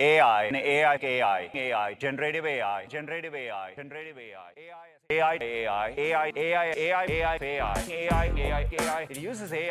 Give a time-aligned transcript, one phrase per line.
[0.00, 4.88] AI, AI, AI, AI, generative AI, generative AI, generative AI, AI.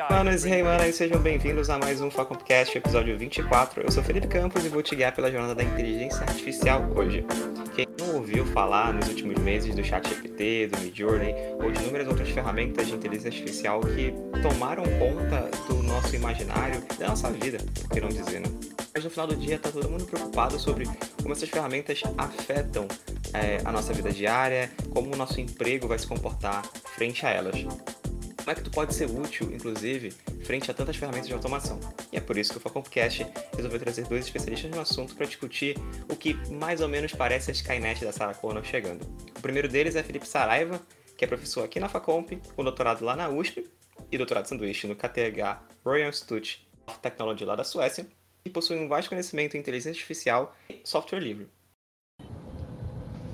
[0.09, 3.83] Manos e manas, sejam bem-vindos a mais um Facompcast, episódio 24.
[3.83, 7.25] Eu sou Felipe Campos e vou te guiar pela jornada da inteligência artificial hoje.
[7.73, 11.33] Quem não ouviu falar nos últimos meses do ChatGPT, do Midjourney
[11.63, 17.07] ou de inúmeras outras ferramentas de inteligência artificial que tomaram conta do nosso imaginário, da
[17.07, 18.47] nossa vida, por que não dizer, né?
[18.93, 20.85] Mas no final do dia tá todo mundo preocupado sobre
[21.21, 22.87] como essas ferramentas afetam
[23.33, 26.63] é, a nossa vida diária, como o nosso emprego vai se comportar
[26.95, 27.61] frente a elas.
[27.61, 31.79] Como é que tu pode ser útil, inclusive, frente a tantas ferramentas de automação?
[32.11, 35.75] E é por isso que o Facompcast resolveu trazer dois especialistas no assunto para discutir
[36.07, 39.03] o que mais ou menos parece a Skynet da Sarah Connor chegando.
[39.35, 40.79] O primeiro deles é Felipe Saraiva,
[41.17, 43.67] que é professor aqui na Facomp, com doutorado lá na USP
[44.11, 48.07] e doutorado sanduíche no KTH Royal Institute of Technology lá da Suécia,
[48.45, 51.49] e possui um vasto conhecimento em inteligência artificial e software livre.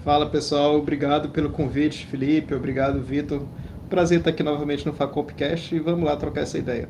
[0.04, 3.46] Fala pessoal, obrigado pelo convite, Felipe, obrigado Vitor.
[3.90, 6.90] Prazer estar aqui novamente no Facompcast e vamos lá trocar essa ideia.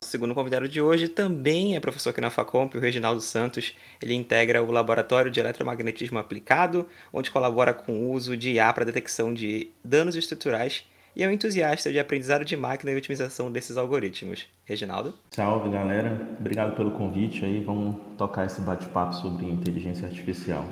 [0.00, 3.74] O segundo convidado de hoje também é professor aqui na Facomp, o Reginaldo Santos.
[4.00, 8.84] Ele integra o Laboratório de Eletromagnetismo Aplicado, onde colabora com o uso de IA para
[8.84, 10.84] detecção de danos estruturais
[11.16, 14.46] e é um entusiasta de aprendizado de máquina e otimização desses algoritmos.
[14.66, 15.14] Reginaldo?
[15.30, 16.20] Salve, galera.
[16.38, 17.64] Obrigado pelo convite aí.
[17.64, 20.68] Vamos tocar esse bate-papo sobre inteligência artificial.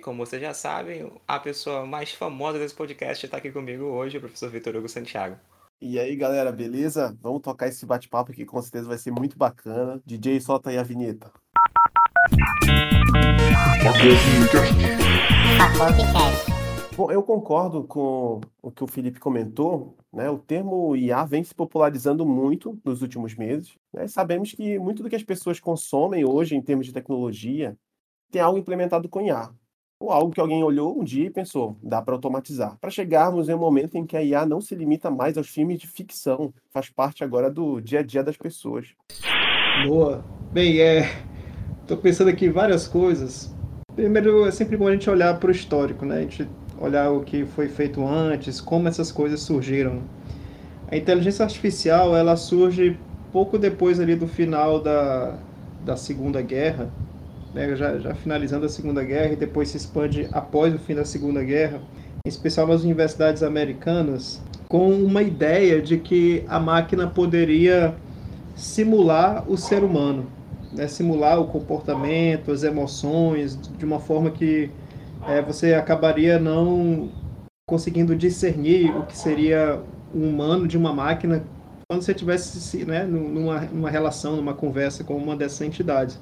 [0.00, 4.20] Como vocês já sabem, a pessoa mais famosa desse podcast está aqui comigo hoje, o
[4.20, 5.36] professor Vitor Hugo Santiago.
[5.78, 7.14] E aí, galera, beleza?
[7.20, 10.00] Vamos tocar esse bate-papo que com certeza vai ser muito bacana.
[10.06, 11.30] DJ, solta aí a vinheta.
[16.96, 20.30] Bom, eu concordo com o que o Felipe comentou, né?
[20.30, 23.76] O termo IA vem se popularizando muito nos últimos meses.
[23.92, 24.08] Né?
[24.08, 27.76] Sabemos que muito do que as pessoas consomem hoje em termos de tecnologia
[28.30, 29.50] tem algo implementado com IA.
[29.98, 32.76] Ou algo que alguém olhou um dia e pensou, dá para automatizar.
[32.78, 35.80] Para chegarmos em um momento em que a IA não se limita mais aos filmes
[35.80, 38.88] de ficção, faz parte agora do dia a dia das pessoas.
[39.86, 40.22] Boa.
[40.52, 41.10] Bem, é.
[41.86, 43.54] Tô pensando aqui várias coisas.
[43.94, 46.18] Primeiro, é sempre bom a gente olhar para o histórico, né?
[46.18, 46.46] A gente
[46.78, 50.02] olhar o que foi feito antes, como essas coisas surgiram.
[50.88, 52.98] A inteligência artificial ela surge
[53.32, 55.38] pouco depois ali do final da,
[55.84, 56.90] da Segunda Guerra,
[57.56, 61.06] né, já, já finalizando a Segunda Guerra e depois se expande após o fim da
[61.06, 61.80] Segunda Guerra,
[62.24, 67.94] em especial nas universidades americanas, com uma ideia de que a máquina poderia
[68.54, 70.26] simular o ser humano,
[70.70, 74.70] né, simular o comportamento, as emoções, de uma forma que
[75.26, 77.10] é, você acabaria não
[77.66, 79.80] conseguindo discernir o que seria
[80.14, 81.42] um humano de uma máquina
[81.88, 86.20] quando você tivesse né, numa, numa relação, numa conversa com uma dessas entidades.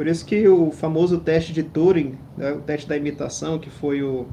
[0.00, 4.02] Por isso que o famoso teste de Turing, né, o teste da imitação, que foi
[4.02, 4.26] o,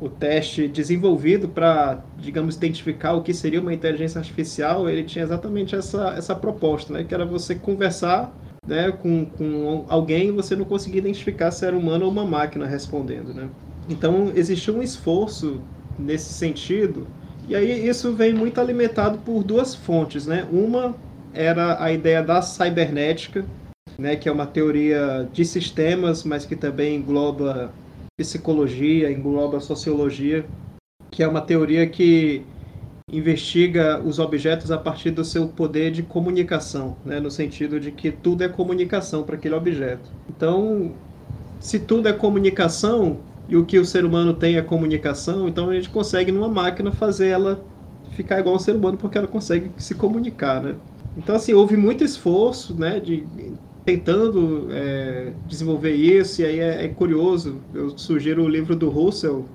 [0.00, 5.74] o teste desenvolvido para, digamos, identificar o que seria uma inteligência artificial, ele tinha exatamente
[5.74, 8.32] essa, essa proposta, né, que era você conversar
[8.64, 12.64] né, com, com alguém e você não conseguia identificar se era humano ou uma máquina
[12.64, 13.34] respondendo.
[13.34, 13.48] Né?
[13.88, 15.60] Então, existiu um esforço
[15.98, 17.08] nesse sentido,
[17.48, 20.28] e aí isso vem muito alimentado por duas fontes.
[20.28, 20.46] Né?
[20.52, 20.94] Uma
[21.34, 23.44] era a ideia da cibernética,
[23.98, 27.72] né, que é uma teoria de sistemas, mas que também engloba
[28.16, 30.44] psicologia, engloba sociologia,
[31.10, 32.42] que é uma teoria que
[33.10, 38.10] investiga os objetos a partir do seu poder de comunicação, né, no sentido de que
[38.10, 40.10] tudo é comunicação para aquele objeto.
[40.28, 40.92] Então,
[41.60, 45.74] se tudo é comunicação e o que o ser humano tem é comunicação, então a
[45.74, 47.62] gente consegue numa máquina fazer ela
[48.12, 50.74] ficar igual ao ser humano porque ela consegue se comunicar, né?
[51.16, 53.26] Então, assim, houve muito esforço, né, de
[53.84, 59.46] tentando é, desenvolver isso, e aí é, é, curioso, eu sugiro o livro do Russell,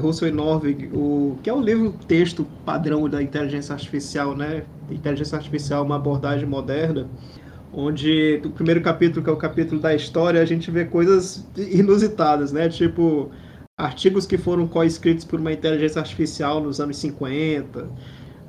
[0.00, 4.64] Russell e Norvig, o, que é o livro texto padrão da inteligência artificial, né?
[4.90, 7.08] Inteligência artificial, uma abordagem moderna,
[7.72, 12.52] onde no primeiro capítulo, que é o capítulo da história, a gente vê coisas inusitadas,
[12.52, 12.68] né?
[12.68, 13.30] Tipo,
[13.76, 17.88] artigos que foram co-escritos por uma inteligência artificial nos anos 50,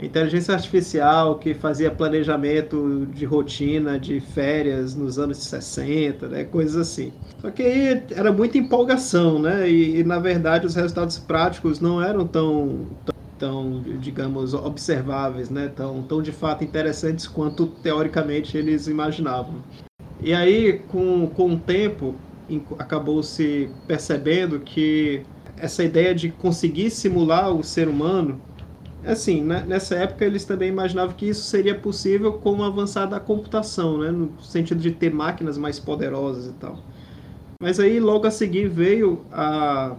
[0.06, 6.44] inteligência artificial que fazia planejamento de rotina de férias nos anos 60, né?
[6.44, 7.14] coisas assim.
[7.40, 9.70] Só que aí era muita empolgação, né?
[9.70, 15.72] E, e na verdade os resultados práticos não eram tão, tão, tão, digamos, observáveis, né?
[15.76, 19.56] Tão, tão de fato interessantes quanto teoricamente eles imaginavam.
[20.22, 22.16] E aí, com, com o tempo,
[22.78, 25.24] acabou se percebendo que
[25.58, 28.42] essa ideia de conseguir simular o ser humano
[29.06, 33.20] assim, né, nessa época eles também imaginavam que isso seria possível com o avançar da
[33.20, 36.78] computação, né, no sentido de ter máquinas mais poderosas e tal.
[37.62, 39.96] Mas aí logo a seguir veio a,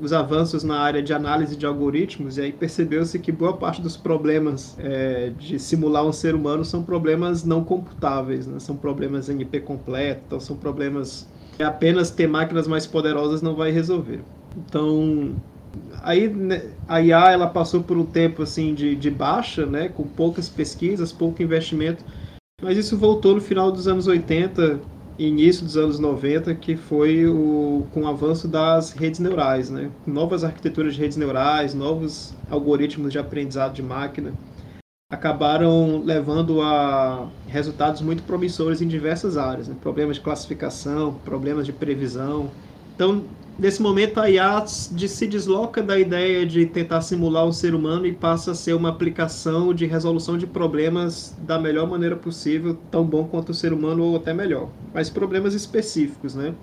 [0.00, 3.96] os avanços na área de análise de algoritmos e aí percebeu-se que boa parte dos
[3.96, 9.40] problemas é, de simular um ser humano são problemas não computáveis, né, são problemas em
[9.40, 14.20] IP completo, então são problemas que apenas ter máquinas mais poderosas não vai resolver.
[14.56, 15.34] Então
[16.04, 20.04] aí né, a IA ela passou por um tempo assim de, de baixa, né, com
[20.04, 22.04] poucas pesquisas, pouco investimento,
[22.62, 24.80] mas isso voltou no final dos anos 80
[25.18, 29.90] e início dos anos 90, que foi o, com o avanço das redes neurais, né,
[30.06, 34.32] novas arquiteturas de redes neurais, novos algoritmos de aprendizado de máquina,
[35.10, 41.72] acabaram levando a resultados muito promissores em diversas áreas, né, problemas de classificação, problemas de
[41.72, 42.50] previsão.
[42.94, 43.24] Então,
[43.58, 48.06] nesse momento a IA de, se desloca da ideia de tentar simular um ser humano
[48.06, 53.04] e passa a ser uma aplicação de resolução de problemas da melhor maneira possível, tão
[53.04, 56.54] bom quanto o ser humano ou até melhor, mas problemas específicos, né?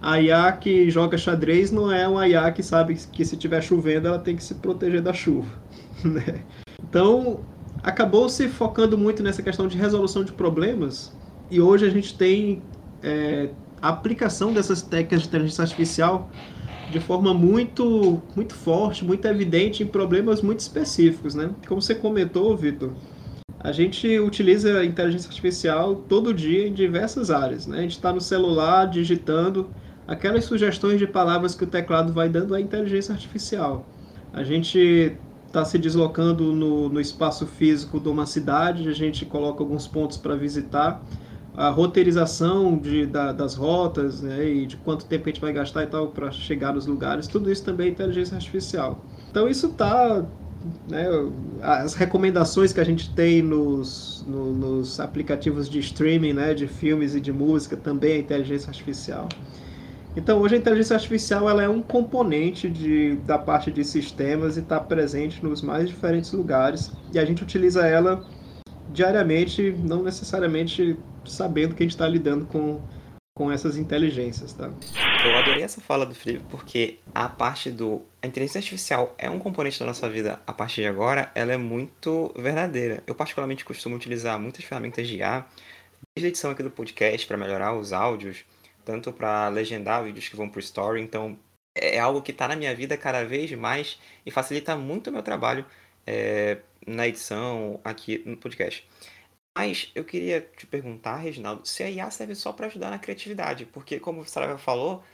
[0.00, 4.08] A IA que joga xadrez não é uma IA que sabe que se estiver chovendo
[4.08, 5.50] ela tem que se proteger da chuva,
[6.04, 6.46] né?
[6.82, 7.44] Então,
[7.82, 11.18] acabou se focando muito nessa questão de resolução de problemas
[11.50, 12.62] e hoje a gente tem
[13.02, 13.50] é,
[13.80, 16.30] a aplicação dessas técnicas de inteligência artificial
[16.90, 21.50] de forma muito, muito forte, muito evidente em problemas muito específicos, né?
[21.66, 22.92] Como você comentou, Vitor,
[23.60, 27.78] a gente utiliza a inteligência artificial todo dia em diversas áreas, né?
[27.78, 29.68] A gente está no celular digitando
[30.06, 33.86] aquelas sugestões de palavras que o teclado vai dando à inteligência artificial.
[34.32, 35.14] A gente
[35.46, 40.16] está se deslocando no, no espaço físico de uma cidade, a gente coloca alguns pontos
[40.16, 41.02] para visitar
[41.58, 45.82] a roteirização de, da, das rotas né, e de quanto tempo a gente vai gastar
[45.82, 49.04] e tal para chegar nos lugares, tudo isso também é inteligência artificial.
[49.28, 50.24] Então isso está
[50.88, 51.04] né,
[51.60, 57.16] as recomendações que a gente tem nos, no, nos aplicativos de streaming, né, de filmes
[57.16, 59.28] e de música, também é inteligência artificial.
[60.16, 64.60] Então, hoje a inteligência artificial ela é um componente de, da parte de sistemas e
[64.60, 66.92] está presente nos mais diferentes lugares.
[67.12, 68.24] E a gente utiliza ela
[68.90, 72.80] diariamente, não necessariamente sabendo que a gente está lidando com,
[73.36, 74.70] com essas inteligências, tá?
[75.24, 78.02] Eu adorei essa fala do Felipe, porque a parte do...
[78.22, 81.56] A inteligência artificial é um componente da nossa vida a partir de agora, ela é
[81.56, 83.02] muito verdadeira.
[83.06, 85.44] Eu particularmente costumo utilizar muitas ferramentas de IA,
[86.16, 88.44] desde a edição aqui do podcast para melhorar os áudios,
[88.84, 91.38] tanto para legendar vídeos que vão para o story, então
[91.76, 95.22] é algo que está na minha vida cada vez mais e facilita muito o meu
[95.22, 95.64] trabalho
[96.08, 98.88] é, na edição aqui no podcast.
[99.56, 103.66] Mas eu queria te perguntar, Reginaldo, se a IA serve só para ajudar na criatividade,
[103.66, 105.04] porque como o Saraiva falou,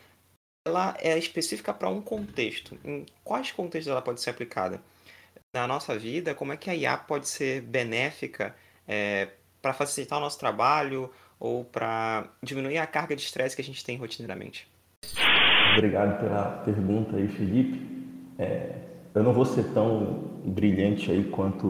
[0.64, 2.78] ela é específica para um contexto.
[2.84, 4.80] Em quais contextos ela pode ser aplicada?
[5.52, 8.54] Na nossa vida, como é que a IA pode ser benéfica
[8.86, 9.28] é,
[9.60, 13.84] para facilitar o nosso trabalho ou para diminuir a carga de estresse que a gente
[13.84, 14.68] tem rotineiramente?
[15.76, 17.94] Obrigado pela pergunta aí, Felipe.
[18.38, 18.83] É,
[19.14, 21.66] eu não vou ser tão brilhante aí quanto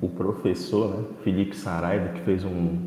[0.00, 2.78] o professor, né, Felipe Saraiva, que fez um,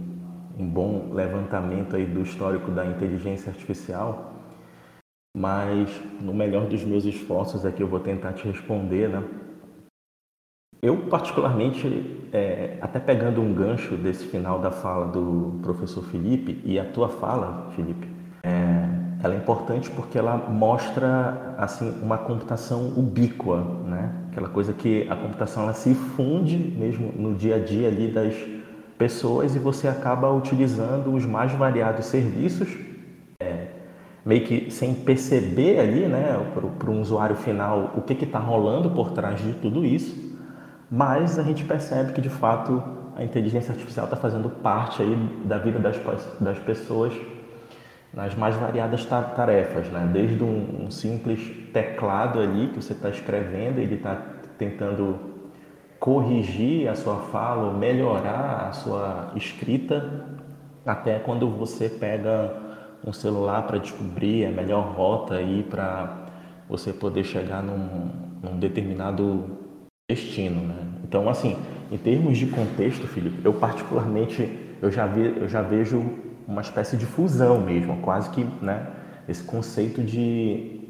[0.57, 4.33] um bom levantamento aí do histórico da inteligência artificial,
[5.36, 5.89] mas
[6.22, 9.24] no melhor dos meus esforços aqui eu vou tentar te responder, né?
[10.81, 11.88] Eu particularmente,
[12.31, 17.10] é, até pegando um gancho desse final da fala do professor Felipe e a tua
[17.10, 18.07] fala, Felipe,
[18.44, 18.85] é,
[19.23, 24.12] ela é importante porque ela mostra assim uma computação ubíqua, né?
[24.31, 28.36] Aquela coisa que a computação ela se funde mesmo no dia a dia ali das
[28.98, 32.69] pessoas e você acaba utilizando os mais variados serviços,
[33.39, 33.67] é,
[34.25, 36.38] meio que sem perceber ali, né,
[36.79, 40.36] para o usuário final o que está rolando por trás de tudo isso,
[40.89, 42.81] mas a gente percebe que de fato
[43.15, 45.98] a inteligência artificial está fazendo parte aí da vida das,
[46.39, 47.13] das pessoas
[48.15, 50.10] nas mais variadas tarefas, né?
[50.12, 54.15] desde um, um simples teclado ali que você está escrevendo, ele está
[54.57, 55.19] tentando
[56.00, 60.27] corrigir a sua fala, melhorar a sua escrita,
[60.86, 62.55] até quando você pega
[63.05, 66.25] um celular para descobrir a melhor rota aí para
[66.69, 68.10] você poder chegar num,
[68.41, 69.57] num determinado
[70.10, 70.75] destino, né?
[71.03, 71.57] Então, assim,
[71.91, 76.03] em termos de contexto, Felipe, eu particularmente eu já, vi, eu já vejo
[76.48, 78.88] uma espécie de fusão mesmo, quase que né,
[79.28, 80.82] esse conceito de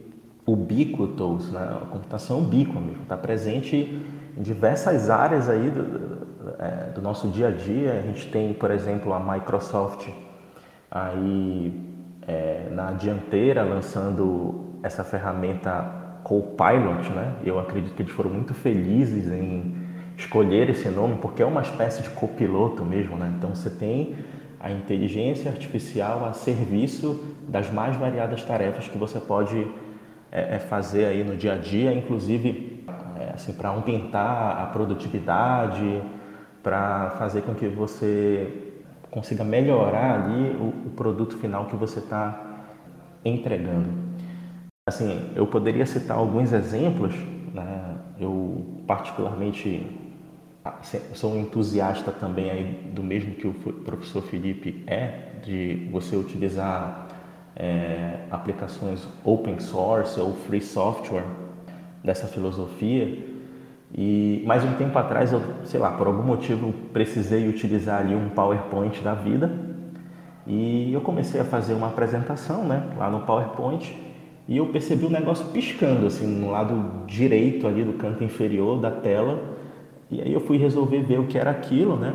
[0.45, 4.01] ubiquitous, né, a computação ubíqua mesmo, está presente
[4.37, 6.27] em diversas áreas aí do,
[6.59, 7.93] é, do, nosso dia a dia.
[7.93, 10.09] A gente tem, por exemplo, a Microsoft
[10.91, 11.73] aí
[12.27, 17.35] é, na dianteira lançando essa ferramenta Copilot, né?
[17.43, 19.75] Eu acredito que eles foram muito felizes em
[20.17, 23.33] escolher esse nome porque é uma espécie de copiloto mesmo, né?
[23.37, 24.15] Então você tem
[24.59, 29.67] a inteligência artificial a serviço das mais variadas tarefas que você pode
[30.31, 32.83] é, é fazer aí no dia a dia, inclusive
[33.19, 36.01] é, assim, para aumentar a produtividade,
[36.61, 38.73] para fazer com que você
[39.11, 42.65] consiga melhorar ali o, o produto final que você está
[43.23, 43.87] entregando.
[44.87, 47.15] Assim, eu poderia citar alguns exemplos.
[47.53, 47.95] Né?
[48.19, 50.04] Eu particularmente
[51.13, 57.07] sou um entusiasta também aí do mesmo que o professor Felipe é, de você utilizar
[57.55, 61.25] é, aplicações open source ou free software
[62.03, 63.35] dessa filosofia.
[63.93, 68.29] E mais um tempo atrás, eu, sei lá, por algum motivo precisei utilizar ali um
[68.29, 69.51] PowerPoint da vida.
[70.47, 73.95] E eu comecei a fazer uma apresentação, né, lá no PowerPoint.
[74.47, 78.79] E eu percebi o um negócio piscando assim no lado direito ali do canto inferior
[78.79, 79.54] da tela
[80.09, 82.13] e aí eu fui resolver ver o que era aquilo, né?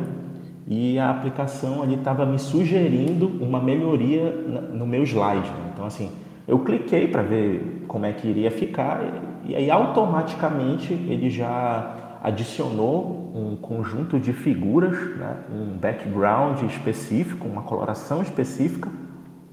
[0.67, 4.31] E a aplicação ali estava me sugerindo uma melhoria
[4.73, 5.49] no meu slide.
[5.49, 5.71] Né?
[5.73, 6.11] Então, assim,
[6.47, 9.01] eu cliquei para ver como é que iria ficar
[9.43, 15.37] e aí automaticamente ele já adicionou um conjunto de figuras, né?
[15.51, 18.89] um background específico, uma coloração específica,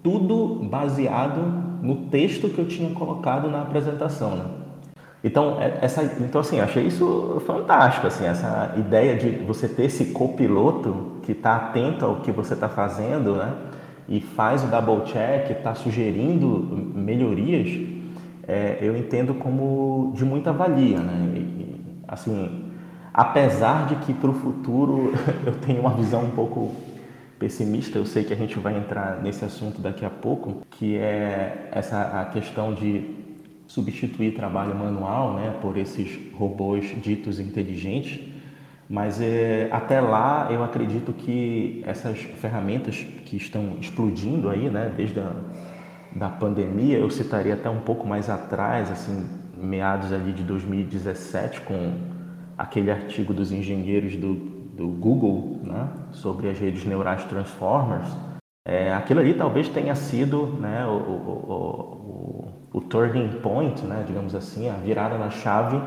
[0.03, 1.41] tudo baseado
[1.83, 4.37] no texto que eu tinha colocado na apresentação.
[4.37, 4.45] Né?
[5.29, 10.07] Então, é, essa, então assim, achei isso fantástico, assim, essa ideia de você ter esse
[10.07, 13.53] copiloto que está atento ao que você está fazendo, né?
[14.09, 16.47] E faz o double check, está sugerindo
[16.95, 17.69] melhorias,
[18.47, 21.37] é, eu entendo como de muita valia, né?
[21.37, 22.65] E, assim,
[23.13, 25.13] apesar de que para o futuro
[25.45, 26.75] eu tenho uma visão um pouco
[27.39, 31.69] pessimista, eu sei que a gente vai entrar nesse assunto daqui a pouco, que é
[31.71, 33.28] essa a questão de
[33.69, 38.19] substituir trabalho manual né, por esses robôs ditos inteligentes,
[38.91, 45.21] mas é, até lá eu acredito que essas ferramentas que estão explodindo aí, né, desde
[45.21, 45.33] a
[46.15, 51.93] da pandemia, eu citaria até um pouco mais atrás, assim, meados ali de 2017, com
[52.57, 58.09] aquele artigo dos engenheiros do, do Google né, sobre as redes neurais transformers,
[58.67, 62.48] é, aquilo ali talvez tenha sido né, o, o, o,
[62.79, 65.81] o turning point, né, digamos assim, a virada na chave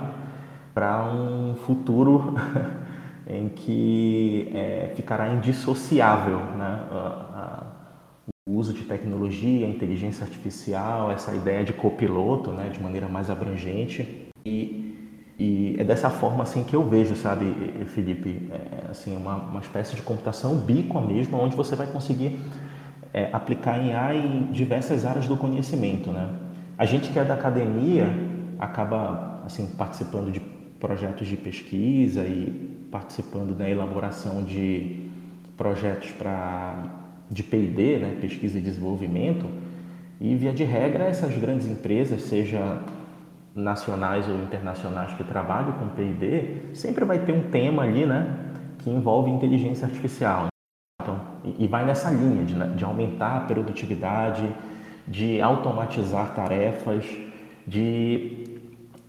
[0.74, 2.36] para um futuro
[3.27, 7.63] em que é, ficará indissociável né, a, a,
[8.45, 14.27] o uso de tecnologia, inteligência artificial, essa ideia de copiloto né, de maneira mais abrangente.
[14.45, 17.45] E, e é dessa forma assim que eu vejo, sabe,
[17.88, 22.38] Felipe, é, assim, uma, uma espécie de computação bíqua mesmo, onde você vai conseguir
[23.13, 26.50] é, aplicar em em diversas áreas do conhecimento, né?
[26.81, 28.07] A gente que é da academia
[28.57, 30.39] acaba assim participando de
[30.79, 35.07] projetos de pesquisa e participando da elaboração de
[35.55, 36.85] projetos para
[37.29, 39.45] de P&D, né, pesquisa e desenvolvimento.
[40.19, 42.81] E via de regra essas grandes empresas, seja
[43.53, 48.35] nacionais ou internacionais que trabalham com P&D, sempre vai ter um tema ali, né,
[48.79, 50.47] que envolve inteligência artificial.
[51.00, 51.21] Então,
[51.59, 54.50] e vai nessa linha de, né, de aumentar a produtividade,
[55.08, 57.05] de automatizar tarefas,
[57.67, 58.60] de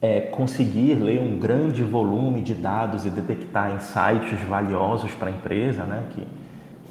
[0.00, 5.84] é, conseguir ler um grande volume de dados e detectar insights valiosos para a empresa,
[5.84, 6.26] né, que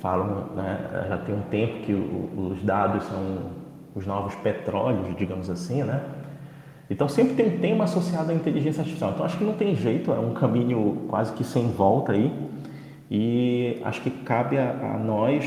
[0.01, 3.62] falam, né, já tem um tempo que os dados são
[3.93, 6.01] os novos petróleos, digamos assim, né?
[6.89, 9.12] Então sempre tem um tema associado à inteligência artificial.
[9.12, 12.31] Então acho que não tem jeito, é um caminho quase que sem volta aí.
[13.10, 15.46] E acho que cabe a, a nós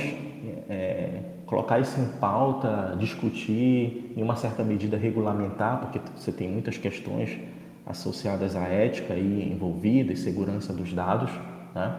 [0.69, 6.79] é, colocar isso em pauta, discutir, em uma certa medida regulamentar, porque você tem muitas
[6.79, 7.39] questões
[7.87, 11.31] associadas à ética e segurança dos dados,
[11.75, 11.95] né?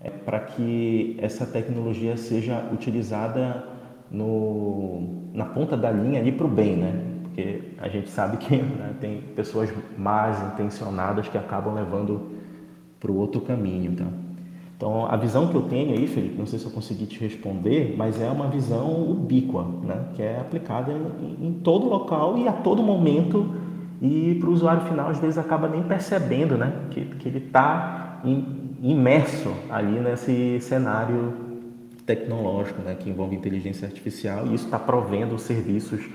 [0.00, 3.66] É, para que essa tecnologia seja utilizada
[4.10, 7.04] no, na ponta da linha ali para o bem, né?
[7.24, 12.38] Porque a gente sabe que né, tem pessoas mais intencionadas que acabam levando
[13.00, 14.27] para o outro caminho, então.
[14.78, 17.96] Então, a visão que eu tenho aí, Felipe, não sei se eu consegui te responder,
[17.98, 20.04] mas é uma visão ubíqua, né?
[20.14, 23.56] que é aplicada em, em todo local e a todo momento,
[24.00, 26.72] e para o usuário final, às vezes, acaba nem percebendo né?
[26.92, 28.22] que, que ele está
[28.80, 31.34] imerso ali nesse cenário
[32.06, 32.94] tecnológico né?
[32.94, 36.08] que envolve inteligência artificial e isso está provendo serviços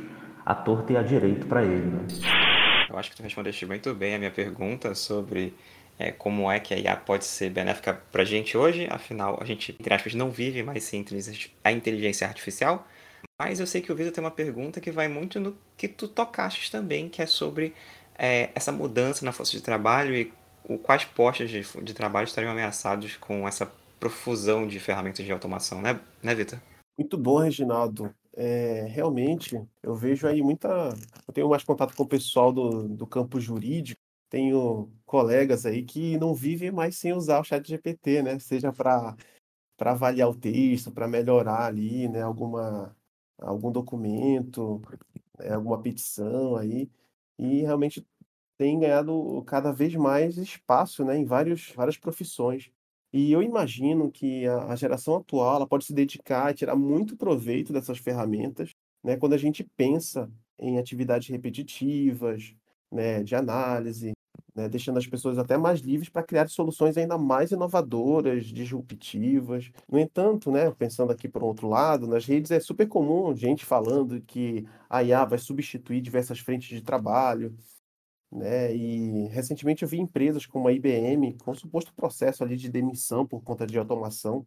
[0.45, 1.87] à torta e à direito para ele.
[1.87, 2.07] Né?
[2.89, 5.53] Eu acho que tu respondeste muito bem a minha pergunta sobre
[5.97, 9.45] é, como é que a IA pode ser benéfica para a gente hoje, afinal, a
[9.45, 11.05] gente, entre aspas, não vive mais sem
[11.63, 12.87] a inteligência artificial.
[13.39, 16.07] Mas eu sei que o Vitor tem uma pergunta que vai muito no que tu
[16.07, 17.73] tocaste também, que é sobre
[18.17, 20.31] é, essa mudança na força de trabalho e
[20.67, 25.81] o, quais postos de, de trabalho estariam ameaçados com essa profusão de ferramentas de automação,
[25.81, 26.59] né, né Vitor?
[26.97, 28.13] Muito bom, Reginaldo.
[28.35, 30.67] É, realmente, eu vejo aí muita.
[31.27, 34.01] Eu tenho mais contato com o pessoal do, do campo jurídico,
[34.33, 38.39] tenho colegas aí que não vivem mais sem usar o chat GPT, né?
[38.39, 39.15] Seja para
[39.79, 42.95] avaliar o texto, para melhorar ali, né, alguma,
[43.39, 44.81] algum documento,
[45.37, 46.89] né, alguma petição aí,
[47.37, 48.05] e realmente
[48.57, 52.71] tem ganhado cada vez mais espaço, né, em vários, várias profissões.
[53.13, 57.15] E eu imagino que a, a geração atual ela pode se dedicar e tirar muito
[57.17, 58.71] proveito dessas ferramentas,
[59.03, 62.55] né, quando a gente pensa em atividades repetitivas,
[62.91, 64.13] né, de análise,
[64.55, 69.71] né, deixando as pessoas até mais livres para criar soluções ainda mais inovadoras, disruptivas.
[69.89, 73.65] No entanto, né, pensando aqui por um outro lado, nas redes é super comum gente
[73.65, 77.55] falando que a IA vai substituir diversas frentes de trabalho,
[78.31, 78.75] né?
[78.75, 83.41] E recentemente eu vi empresas como a IBM com suposto processo ali de demissão por
[83.43, 84.45] conta de automação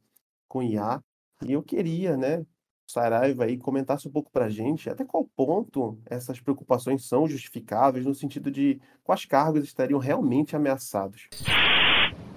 [0.49, 1.03] com IA,
[1.47, 2.45] e eu queria, né,
[2.87, 8.07] Saraiva aí comentasse um pouco para a gente até qual ponto essas preocupações são justificáveis
[8.07, 11.29] no sentido de quais cargos estariam realmente ameaçados.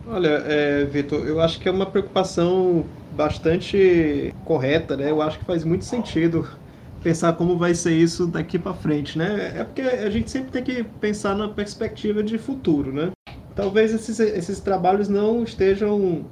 [0.07, 5.11] Olha, é, Vitor, eu acho que é uma preocupação bastante correta, né?
[5.11, 6.47] Eu acho que faz muito sentido
[7.03, 9.53] pensar como vai ser isso daqui para frente, né?
[9.55, 13.11] É porque a gente sempre tem que pensar na perspectiva de futuro, né?
[13.55, 16.25] Talvez esses, esses trabalhos não estejam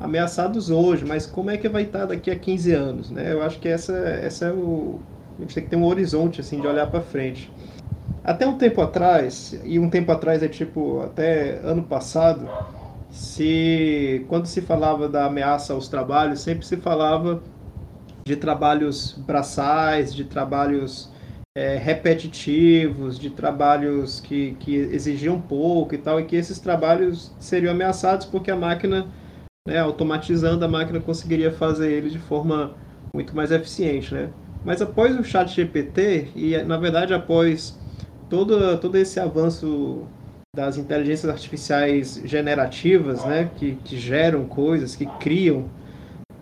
[0.00, 3.32] ameaçados hoje, mas como é que vai estar daqui a 15 anos, né?
[3.32, 4.98] Eu acho que essa, essa é o
[5.38, 7.50] a gente tem que ter um horizonte assim de olhar para frente.
[8.22, 12.46] Até um tempo atrás, e um tempo atrás é tipo até ano passado,
[13.10, 17.42] se quando se falava da ameaça aos trabalhos, sempre se falava
[18.24, 21.10] de trabalhos braçais, de trabalhos
[21.56, 27.72] é, repetitivos, de trabalhos que, que exigiam pouco e tal, e que esses trabalhos seriam
[27.72, 29.06] ameaçados porque a máquina
[29.66, 32.74] né, automatizando, a máquina conseguiria fazer ele de forma
[33.14, 34.30] muito mais eficiente, né?
[34.64, 37.78] Mas após o chat GPT, e na verdade após
[38.28, 40.06] todo, todo esse avanço
[40.54, 45.70] das inteligências artificiais generativas, né, que, que geram coisas, que criam,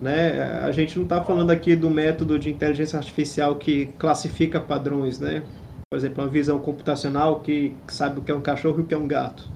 [0.00, 5.18] né, a gente não está falando aqui do método de inteligência artificial que classifica padrões,
[5.18, 5.42] né?
[5.90, 8.94] Por exemplo, uma visão computacional que sabe o que é um cachorro e o que
[8.94, 9.48] é um gato.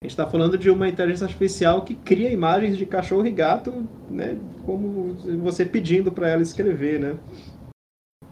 [0.00, 3.84] A gente está falando de uma inteligência artificial que cria imagens de cachorro e gato,
[4.08, 7.16] né, como você pedindo para ela escrever, né?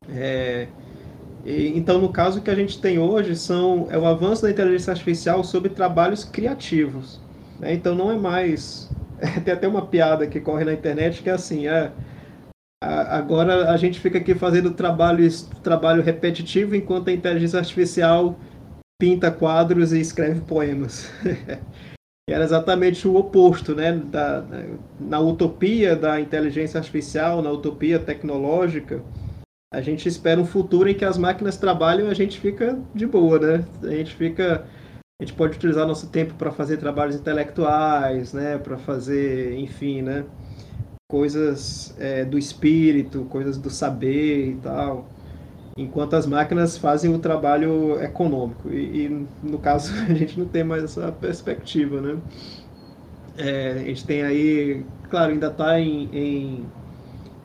[0.09, 0.69] É,
[1.45, 5.43] então, no caso que a gente tem hoje, são, é o avanço da inteligência artificial
[5.43, 7.21] sobre trabalhos criativos.
[7.59, 7.75] Né?
[7.75, 8.89] Então, não é mais.
[9.45, 11.91] tem até uma piada que corre na internet que é assim: é,
[12.81, 15.29] agora a gente fica aqui fazendo trabalho,
[15.63, 18.37] trabalho repetitivo enquanto a inteligência artificial
[18.99, 21.11] pinta quadros e escreve poemas.
[22.29, 23.93] Era exatamente o oposto, né?
[23.93, 24.45] Da,
[24.99, 29.01] na utopia da inteligência artificial, na utopia tecnológica,
[29.73, 33.07] a gente espera um futuro em que as máquinas trabalham e a gente fica de
[33.07, 33.65] boa, né?
[33.83, 34.67] A gente fica,
[35.21, 38.59] a gente pode utilizar nosso tempo para fazer trabalhos intelectuais, né?
[38.59, 40.25] Para fazer, enfim, né?
[41.09, 45.09] Coisas é, do espírito, coisas do saber e tal
[45.77, 48.71] enquanto as máquinas fazem o trabalho econômico.
[48.73, 52.17] E, e, no caso a gente não tem mais essa perspectiva, né?
[53.37, 56.65] É, a gente tem aí, claro, ainda está em, em,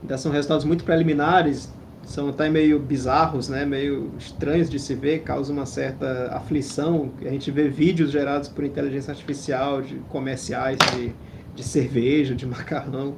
[0.01, 1.69] ainda são resultados muito preliminares,
[2.03, 3.65] são até meio bizarros, né?
[3.65, 7.11] Meio estranhos de se ver, causa uma certa aflição.
[7.21, 11.13] A gente vê vídeos gerados por inteligência artificial de comerciais de,
[11.53, 13.15] de cerveja, de macarrão,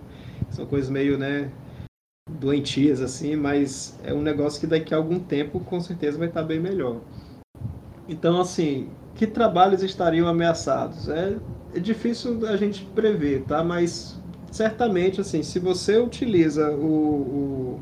[0.50, 1.50] são coisas meio, né?
[2.30, 6.44] Doentias assim, mas é um negócio que daqui a algum tempo com certeza vai estar
[6.44, 7.02] bem melhor.
[8.08, 11.08] Então, assim, que trabalhos estariam ameaçados?
[11.10, 11.38] É,
[11.74, 13.64] é difícil a gente prever, tá?
[13.64, 14.20] Mas
[14.52, 17.80] certamente, assim, se você utiliza o,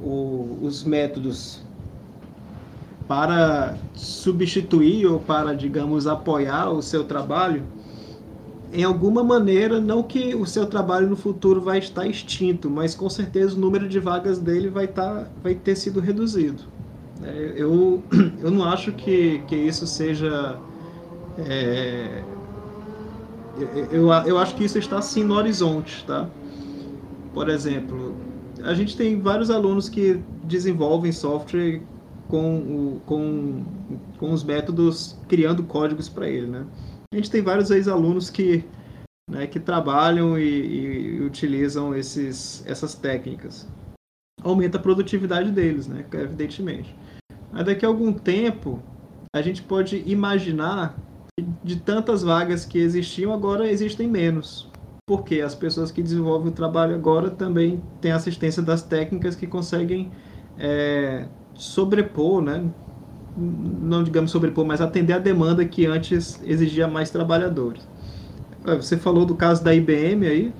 [0.00, 1.62] o, o, os métodos
[3.06, 7.64] para substituir ou para, digamos, apoiar o seu trabalho,
[8.72, 13.08] em alguma maneira, não que o seu trabalho no futuro vai estar extinto, mas com
[13.08, 16.62] certeza o número de vagas dele vai, tá, vai ter sido reduzido.
[17.22, 18.02] É, eu,
[18.40, 20.58] eu não acho que, que isso seja.
[21.38, 22.22] É,
[23.90, 26.28] eu, eu acho que isso está sim no horizonte, tá?
[27.32, 28.14] Por exemplo,
[28.62, 31.80] a gente tem vários alunos que desenvolvem software
[32.28, 33.64] com, o, com,
[34.18, 36.66] com os métodos criando códigos para ele, né?
[37.12, 38.64] A gente tem vários ex-alunos que,
[39.30, 43.66] né, que trabalham e, e, utilizam esses, essas técnicas.
[44.42, 46.94] Aumenta a produtividade deles, né, evidentemente.
[47.50, 48.82] Mas daqui a algum tempo,
[49.34, 50.98] a gente pode imaginar
[51.34, 54.70] que de tantas vagas que existiam, agora existem menos.
[55.06, 60.12] Porque as pessoas que desenvolvem o trabalho agora também têm assistência das técnicas que conseguem
[60.58, 62.70] é, sobrepor, né?
[63.38, 67.86] Não digamos sobrepor, mas atender a demanda que antes exigia mais trabalhadores.
[68.66, 70.52] É, você falou do caso da IBM aí,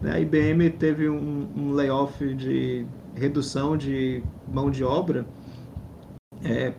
[0.00, 0.12] né?
[0.12, 5.24] a IBM teve um, um layoff de redução de mão de obra,
[6.44, 6.72] é,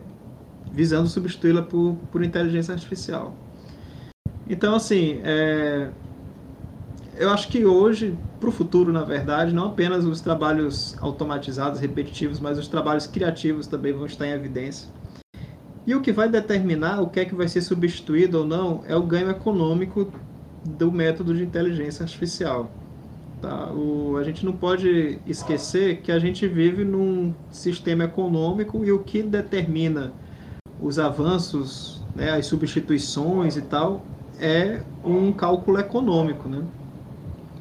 [0.72, 3.34] visando substituí-la por, por inteligência artificial.
[4.48, 5.90] Então, assim, é,
[7.16, 12.40] eu acho que hoje, para o futuro, na verdade, não apenas os trabalhos automatizados, repetitivos,
[12.40, 14.88] mas os trabalhos criativos também vão estar em evidência.
[15.92, 18.96] E o que vai determinar o que é que vai ser substituído ou não é
[18.96, 20.10] o ganho econômico
[20.64, 22.70] do método de inteligência artificial.
[23.42, 23.70] Tá?
[23.70, 29.00] O, a gente não pode esquecer que a gente vive num sistema econômico e o
[29.00, 30.14] que determina
[30.80, 34.02] os avanços, né, as substituições e tal,
[34.40, 36.48] é um cálculo econômico.
[36.48, 36.62] Né?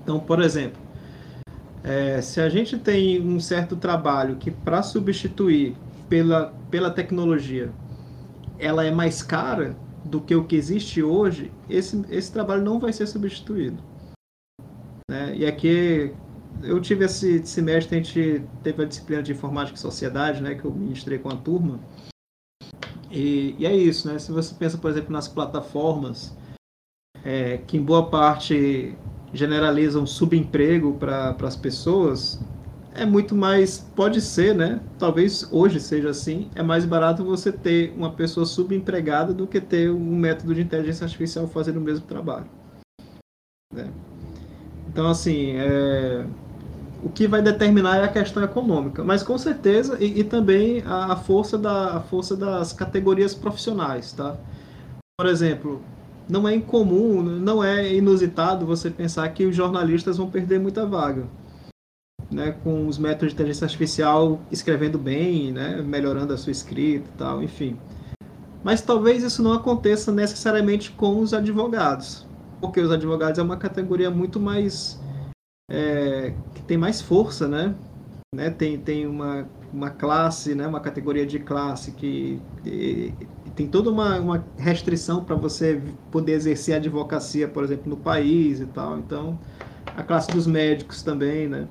[0.01, 0.81] Então, por exemplo,
[1.83, 5.75] é, se a gente tem um certo trabalho que para substituir
[6.07, 7.73] pela, pela tecnologia
[8.61, 12.93] ela é mais cara do que o que existe hoje, esse, esse trabalho não vai
[12.93, 13.81] ser substituído.
[15.09, 15.35] Né?
[15.35, 16.13] E aqui
[16.63, 20.63] eu tive esse semestre, a gente teve a disciplina de informática e sociedade, né, que
[20.63, 21.79] eu ministrei com a turma.
[23.09, 24.17] E, e é isso, né?
[24.19, 26.35] Se você pensa, por exemplo, nas plataformas,
[27.23, 28.95] é, que em boa parte
[29.33, 32.39] generalizam subemprego para as pessoas,
[32.93, 34.81] é muito mais, pode ser, né?
[34.99, 39.89] Talvez hoje seja assim, é mais barato você ter uma pessoa subempregada do que ter
[39.89, 42.47] um método de inteligência artificial fazendo o mesmo trabalho.
[43.73, 43.89] Né?
[44.89, 46.25] Então, assim, é...
[47.01, 51.13] o que vai determinar é a questão econômica, mas com certeza, e, e também a,
[51.13, 54.35] a, força da, a força das categorias profissionais, tá?
[55.17, 55.81] Por exemplo,
[56.27, 61.23] não é incomum, não é inusitado você pensar que os jornalistas vão perder muita vaga.
[62.31, 67.17] Né, com os métodos de inteligência artificial escrevendo bem, né, melhorando a sua escrita e
[67.17, 67.77] tal, enfim.
[68.63, 72.25] Mas talvez isso não aconteça necessariamente com os advogados
[72.61, 74.99] porque os advogados é uma categoria muito mais
[75.69, 77.75] é, que tem mais força, né?
[78.33, 78.51] né?
[78.51, 80.67] Tem, tem uma, uma classe, né?
[80.67, 83.13] Uma categoria de classe que e,
[83.55, 88.61] tem toda uma, uma restrição para você poder exercer a advocacia, por exemplo, no país
[88.61, 88.99] e tal.
[88.99, 89.39] Então,
[89.85, 91.67] a classe dos médicos também, né?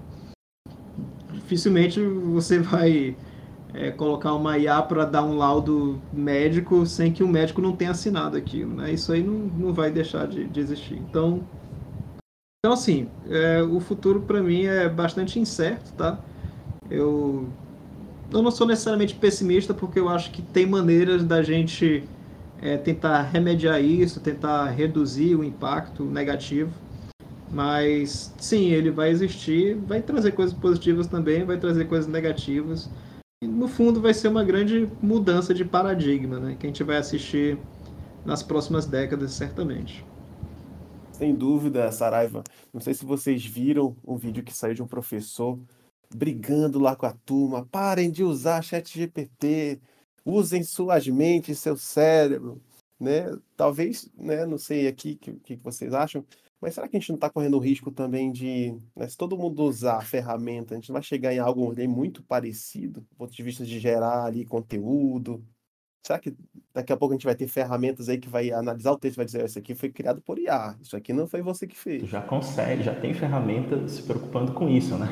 [1.51, 3.17] Dificilmente você vai
[3.75, 7.91] é, colocar uma IA para dar um laudo médico sem que o médico não tenha
[7.91, 8.93] assinado aquilo, né?
[8.93, 10.95] Isso aí não, não vai deixar de, de existir.
[10.95, 11.43] Então,
[12.61, 16.21] então assim, é, o futuro para mim é bastante incerto, tá?
[16.89, 17.49] Eu,
[18.33, 22.05] eu não sou necessariamente pessimista porque eu acho que tem maneiras da gente
[22.63, 26.71] é, tentar remediar isso, tentar reduzir o impacto negativo.
[27.51, 32.89] Mas sim, ele vai existir, vai trazer coisas positivas também, vai trazer coisas negativas
[33.43, 36.57] no fundo vai ser uma grande mudança de paradigma, né?
[36.61, 37.59] Que a gente vai assistir
[38.23, 40.05] nas próximas décadas, certamente.
[41.13, 42.45] Sem dúvida, Saraiva.
[42.73, 45.59] Não sei se vocês viram um vídeo que saiu de um professor
[46.15, 47.67] brigando lá com a turma.
[47.71, 49.81] Parem de usar chat GPT,
[50.23, 52.61] usem suas mentes, seu cérebro.
[52.99, 53.35] Né?
[53.57, 56.23] Talvez, né, não sei aqui o que, que vocês acham,
[56.61, 59.37] mas será que a gente não está correndo o risco também de, né, se todo
[59.37, 63.43] mundo usar a ferramenta, a gente vai chegar em algo muito parecido, do ponto de
[63.43, 65.43] vista de gerar ali conteúdo?
[66.03, 66.35] Será que
[66.73, 69.19] daqui a pouco a gente vai ter ferramentas aí que vai analisar o texto e
[69.19, 72.09] vai dizer, isso aqui foi criado por IA, isso aqui não foi você que fez?
[72.09, 75.07] Já consegue, já tem ferramenta se preocupando com isso, né?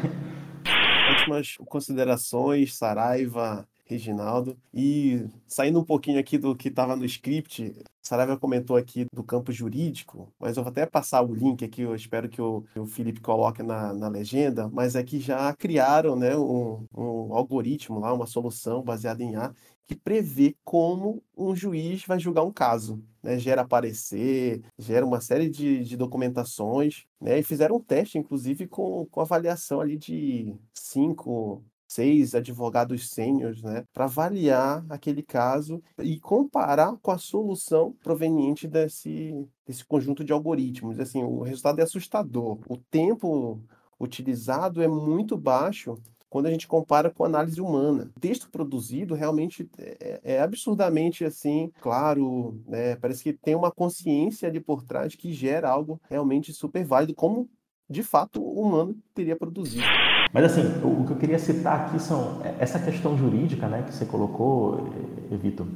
[1.10, 4.56] Últimas considerações, Saraiva, Reginaldo.
[4.72, 9.52] E saindo um pouquinho aqui do que estava no script, Saraiva comentou aqui do campo
[9.52, 13.20] jurídico, mas eu vou até passar o link aqui, eu espero que o, o Felipe
[13.20, 18.26] coloque na, na legenda, mas é que já criaram né, um, um algoritmo lá, uma
[18.26, 19.52] solução baseada em A,
[19.86, 23.02] que prevê como um juiz vai julgar um caso.
[23.22, 23.38] Né?
[23.38, 27.38] Gera parecer, gera uma série de, de documentações, né?
[27.38, 33.84] e fizeram um teste, inclusive, com, com avaliação ali de cinco seis advogados sêniores, né,
[33.92, 39.34] para avaliar aquele caso e comparar com a solução proveniente desse,
[39.66, 41.00] desse conjunto de algoritmos.
[41.00, 42.58] Assim, o resultado é assustador.
[42.68, 43.60] O tempo
[43.98, 45.98] utilizado é muito baixo
[46.30, 48.12] quando a gente compara com análise humana.
[48.16, 52.96] O texto produzido realmente é, é absurdamente assim, claro, né?
[52.96, 57.48] Parece que tem uma consciência ali por trás que gera algo realmente super válido, como
[57.88, 59.86] de fato o humano teria produzido.
[60.32, 63.94] Mas assim, o, que eu queria citar aqui são é, essa questão jurídica, né, que
[63.94, 64.90] você colocou,
[65.32, 65.66] eh, Vitor.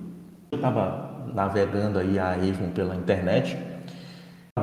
[0.51, 3.57] eu estava navegando aí a Avon pela internet,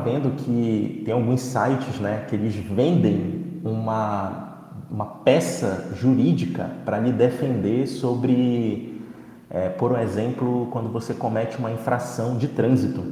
[0.04, 4.49] vendo que tem alguns sites, né, que eles vendem uma
[4.89, 9.02] uma peça jurídica para lhe defender sobre,
[9.49, 13.04] é, por exemplo, quando você comete uma infração de trânsito.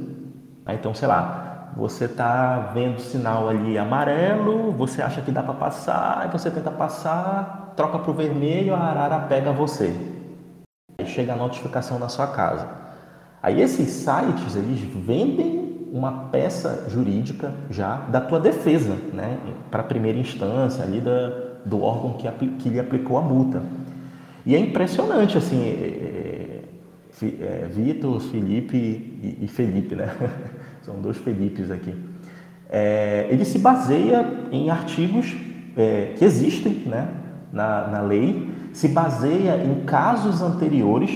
[0.68, 6.28] Então, sei lá, você está vendo sinal ali amarelo, você acha que dá para passar,
[6.30, 9.94] você tenta passar, troca para o vermelho, a arara pega você.
[10.98, 12.68] Aí chega a notificação na sua casa.
[13.42, 19.38] Aí esses sites, eles vendem uma peça jurídica já da tua defesa, né?
[19.70, 21.28] Para primeira instância ali da,
[21.64, 22.28] do órgão que,
[22.58, 23.62] que lhe aplicou a multa.
[24.44, 26.62] E é impressionante, assim, é,
[27.22, 30.08] é, é Vitor, Felipe e, e, Felipe, né?
[30.88, 31.94] São dois Felipes aqui.
[32.70, 35.36] É, ele se baseia em artigos
[35.76, 37.08] é, que existem né,
[37.52, 41.10] na, na lei, se baseia em casos anteriores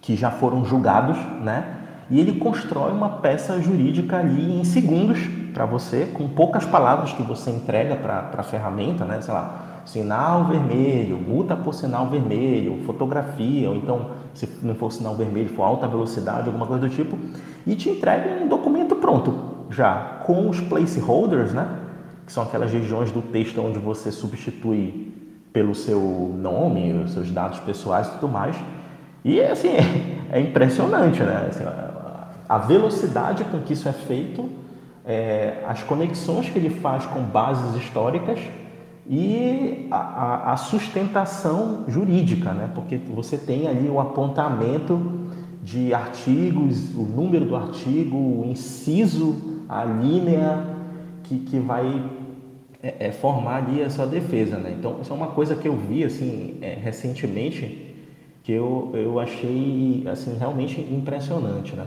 [0.00, 1.76] que já foram julgados, né?
[2.10, 5.20] E ele constrói uma peça jurídica ali em segundos
[5.54, 9.20] para você, com poucas palavras que você entrega para a ferramenta, né?
[9.20, 15.14] Sei lá, sinal vermelho, multa por sinal vermelho, fotografia, ou então, se não for sinal
[15.14, 17.18] vermelho, for alta velocidade, alguma coisa do tipo,
[17.66, 21.66] e te entrega um documento pronto, já, com os placeholders, né?
[22.26, 25.12] Que são aquelas regiões do texto onde você substitui
[25.52, 26.00] pelo seu
[26.38, 28.56] nome, os seus dados pessoais e tudo mais.
[29.24, 29.70] E assim,
[30.30, 31.48] é, impressionante, né?
[31.48, 31.64] Assim,
[32.48, 34.48] a velocidade com que isso é feito,
[35.04, 38.38] é, as conexões que ele faz com bases históricas
[39.06, 42.70] e a, a, sustentação jurídica, né?
[42.74, 45.28] Porque você tem ali o apontamento
[45.62, 50.66] de artigos, o número do artigo, o inciso, a linha
[51.24, 52.10] que, que vai
[52.82, 54.74] é, é, formar ali a sua defesa, né?
[54.78, 57.94] Então, isso é uma coisa que eu vi, assim, é, recentemente,
[58.42, 61.86] que eu, eu achei assim realmente impressionante, né?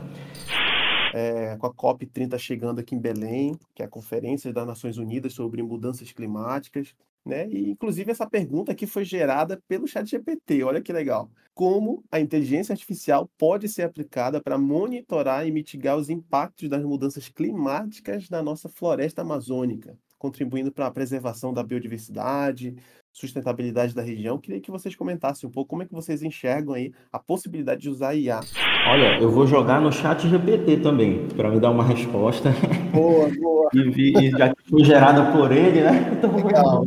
[1.14, 5.32] É, com a COP30 chegando aqui em Belém, que é a Conferência das Nações Unidas
[5.32, 6.94] sobre Mudanças Climáticas,
[7.26, 7.48] né?
[7.48, 10.62] E inclusive essa pergunta aqui foi gerada pelo Chat GPT.
[10.62, 11.28] Olha que legal.
[11.52, 17.28] Como a inteligência artificial pode ser aplicada para monitorar e mitigar os impactos das mudanças
[17.28, 22.76] climáticas na nossa floresta amazônica, contribuindo para a preservação da biodiversidade,
[23.16, 24.38] sustentabilidade da região.
[24.38, 27.88] Queria que vocês comentassem um pouco como é que vocês enxergam aí a possibilidade de
[27.88, 28.40] usar IA.
[28.88, 32.50] Olha, eu vou jogar no chat GPT também, para me dar uma resposta.
[32.92, 33.70] Boa, boa.
[33.74, 36.12] e, e, já que foi gerada por ele, né?
[36.16, 36.86] Então, Legal.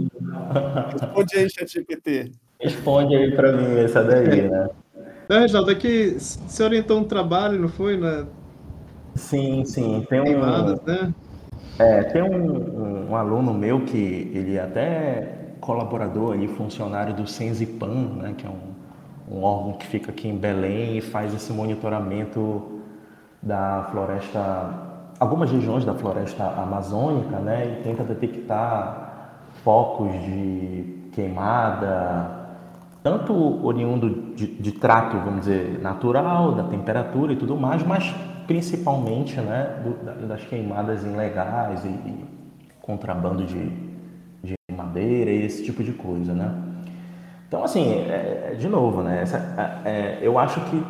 [0.94, 2.32] Responde aí, chat GPT.
[2.60, 4.70] Responde aí para mim essa daí, né?
[5.30, 7.98] É, Reginaldo, é que você orientou um trabalho, não foi?
[7.98, 8.26] Né?
[9.16, 10.06] Sim, sim.
[10.10, 10.42] Tem um,
[10.86, 11.14] né?
[11.78, 18.34] É, tem um, um, aluno meu que ele até colaborador ali, funcionário do Senzipan, né,
[18.38, 22.82] que é um, um órgão que fica aqui em Belém e faz esse monitoramento
[23.42, 24.74] da floresta,
[25.20, 29.09] algumas regiões da floresta amazônica, né, e tenta detectar
[29.64, 32.48] focos de queimada,
[33.04, 38.14] tanto oriundo de, de trato, vamos dizer, natural, da temperatura e tudo mais, mas
[38.48, 42.26] principalmente né, do, das queimadas ilegais e, e
[42.82, 43.90] contrabando de,
[44.80, 46.52] madeira e esse tipo de coisa, né?
[47.48, 49.22] Então, assim, é, é, de novo, né?
[49.22, 50.84] Essa, é, é, eu acho que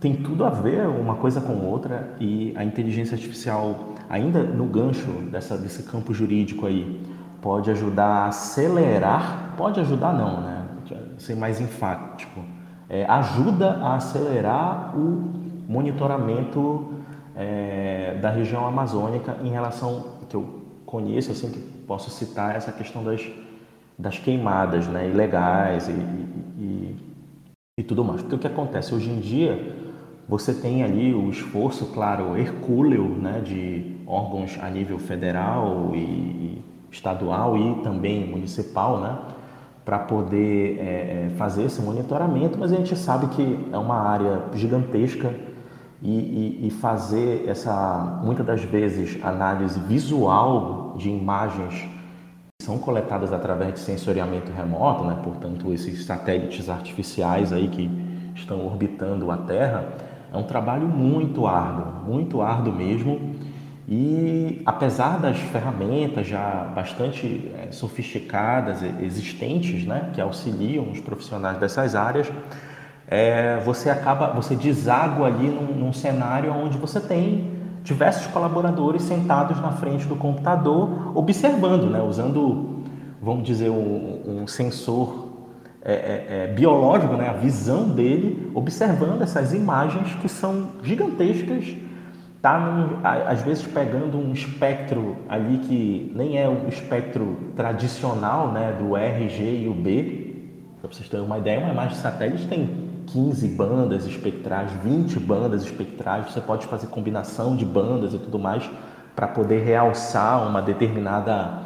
[0.00, 5.10] tem tudo a ver uma coisa com outra e a inteligência artificial, ainda no gancho
[5.30, 7.00] dessa, desse campo jurídico aí,
[7.42, 10.64] pode ajudar a acelerar, pode ajudar não, né?
[11.18, 12.40] Ser mais enfático.
[12.88, 15.32] É, ajuda a acelerar o
[15.68, 16.94] monitoramento
[17.34, 23.02] é, da região amazônica em relação que eu conheço, assim, que posso citar essa questão
[23.02, 23.22] das,
[23.98, 26.96] das queimadas né, ilegais e, e,
[27.78, 28.20] e tudo mais.
[28.20, 29.76] Porque o que acontece hoje em dia,
[30.28, 36.71] você tem ali o esforço, claro, hercúleo né, de órgãos a nível federal e, e
[36.92, 39.18] estadual e também municipal, né,
[39.84, 44.42] para poder é, é, fazer esse monitoramento, mas a gente sabe que é uma área
[44.54, 45.34] gigantesca
[46.00, 51.88] e, e, e, fazer essa, muitas das vezes, análise visual de imagens
[52.58, 55.18] que são coletadas através de sensoriamento remoto, né?
[55.24, 57.90] portanto, esses satélites artificiais aí que
[58.34, 59.94] estão orbitando a Terra,
[60.32, 63.36] é um trabalho muito árduo, muito árduo mesmo.
[63.88, 71.94] E apesar das ferramentas já bastante é, sofisticadas, existentes, né, que auxiliam os profissionais dessas
[71.94, 72.30] áreas,
[73.08, 77.50] é, você acaba, você deságua ali num, num cenário onde você tem
[77.82, 82.84] diversos colaboradores sentados na frente do computador, observando, né, usando,
[83.20, 85.32] vamos dizer, um, um sensor
[85.84, 91.74] é, biológico, né, a visão dele, observando essas imagens que são gigantescas,
[92.42, 92.60] tá
[93.28, 99.62] às vezes pegando um espectro ali que nem é o espectro tradicional né, do RG
[99.62, 100.34] e o B.
[100.80, 105.62] Para vocês terem uma ideia, uma imagem de satélite tem 15 bandas espectrais, 20 bandas
[105.62, 108.68] espectrais, você pode fazer combinação de bandas e tudo mais
[109.14, 111.58] para poder realçar uma determinada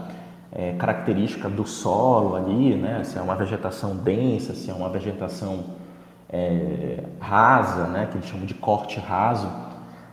[0.52, 3.02] é, característica do solo ali, né?
[3.04, 5.64] se é uma vegetação densa, se é uma vegetação
[6.28, 8.08] é, rasa, né?
[8.10, 9.48] que eles chamam de corte raso,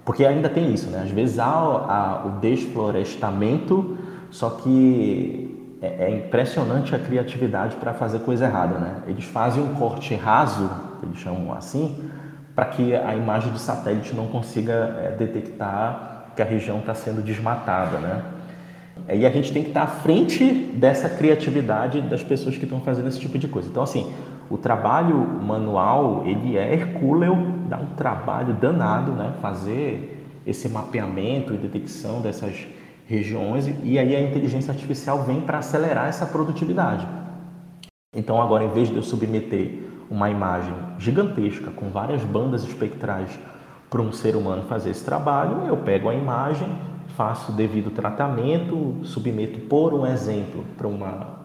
[0.05, 1.01] porque ainda tem isso, né?
[1.03, 3.97] às vezes há, há o desflorestamento,
[4.29, 8.77] só que é, é impressionante a criatividade para fazer coisa errada.
[8.77, 8.95] Né?
[9.07, 10.69] Eles fazem um corte raso,
[11.01, 12.09] eles chamam assim,
[12.55, 17.21] para que a imagem de satélite não consiga é, detectar que a região está sendo
[17.21, 17.97] desmatada.
[17.97, 18.21] Né?
[19.13, 23.07] E a gente tem que estar à frente dessa criatividade das pessoas que estão fazendo
[23.07, 23.69] esse tipo de coisa.
[23.69, 24.13] Então, assim,
[24.49, 27.35] o trabalho manual, ele é hercúleo,
[27.67, 29.33] dá um trabalho danado, né?
[29.41, 32.67] Fazer esse mapeamento e detecção dessas
[33.05, 37.07] regiões e aí a inteligência artificial vem para acelerar essa produtividade.
[38.15, 39.79] Então, agora, em vez de eu submeter
[40.09, 43.39] uma imagem gigantesca com várias bandas espectrais
[43.89, 46.67] para um ser humano fazer esse trabalho, eu pego a imagem,
[47.15, 51.39] faço o devido tratamento, submeto, por um exemplo, para uma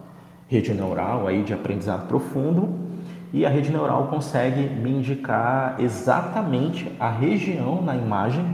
[0.47, 2.88] rede neural aí de aprendizado profundo
[3.33, 8.45] e a rede neural consegue me indicar exatamente a região na imagem,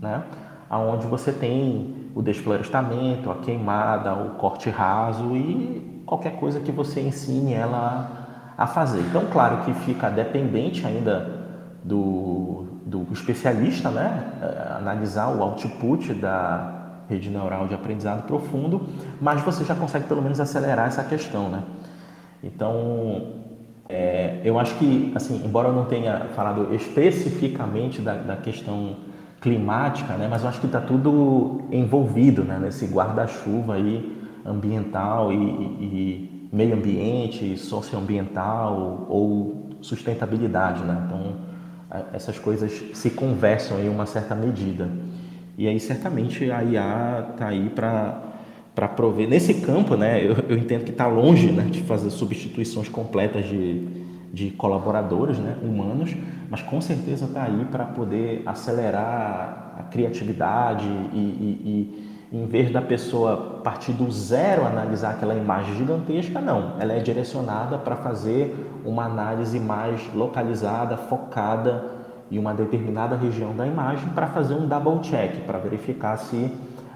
[0.00, 0.22] né,
[0.70, 7.00] aonde você tem o desflorestamento, a queimada, o corte raso e qualquer coisa que você
[7.00, 9.00] ensine ela a fazer.
[9.00, 11.44] Então, claro que fica dependente ainda
[11.82, 14.32] do, do especialista, né?
[14.40, 16.72] É, analisar o output da
[17.08, 18.88] rede neural de aprendizado profundo,
[19.20, 21.62] mas você já consegue pelo menos acelerar essa questão, né?
[22.42, 23.43] Então,
[23.88, 28.96] é, eu acho que, assim, embora eu não tenha falado especificamente da, da questão
[29.40, 30.26] climática, né?
[30.28, 32.58] Mas eu acho que está tudo envolvido, né?
[32.58, 41.02] Nesse guarda-chuva aí ambiental e, e, e meio ambiente, socioambiental ou sustentabilidade, né?
[41.06, 41.36] Então,
[42.12, 44.88] essas coisas se conversam em uma certa medida.
[45.58, 48.33] E aí, certamente, a IA está aí para
[48.74, 50.24] para prover nesse campo, né?
[50.24, 53.86] Eu, eu entendo que está longe, né, de fazer substituições completas de,
[54.32, 56.14] de colaboradores, né, humanos,
[56.50, 62.72] mas com certeza está aí para poder acelerar a criatividade e, e, e, em vez
[62.72, 68.56] da pessoa partir do zero analisar aquela imagem gigantesca, não, ela é direcionada para fazer
[68.84, 71.92] uma análise mais localizada, focada
[72.30, 76.50] em uma determinada região da imagem para fazer um double check, para verificar se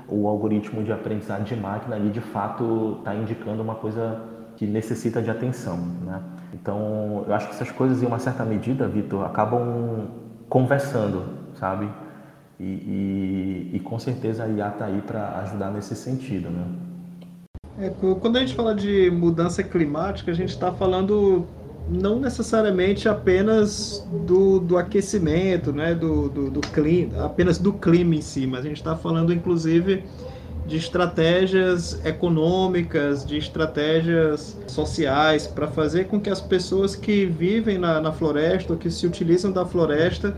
[0.09, 4.23] o algoritmo de aprendizado de máquina ali de fato está indicando uma coisa
[4.57, 5.77] que necessita de atenção.
[5.77, 6.21] Né?
[6.53, 10.09] Então, eu acho que essas coisas, em uma certa medida, Vitor, acabam
[10.49, 11.89] conversando, sabe?
[12.59, 16.51] E, e, e, com certeza a IA está aí para ajudar nesse sentido.
[16.51, 16.65] Né?
[17.79, 17.91] É,
[18.21, 21.47] quando a gente fala de mudança climática, a gente está falando
[21.91, 28.21] não necessariamente apenas do, do aquecimento, né, do, do, do, clima, apenas do clima em
[28.21, 30.05] si, mas a gente está falando inclusive
[30.67, 38.01] de estratégias econômicas, de estratégias sociais para fazer com que as pessoas que vivem na,
[38.01, 40.37] na floresta ou que se utilizam da floresta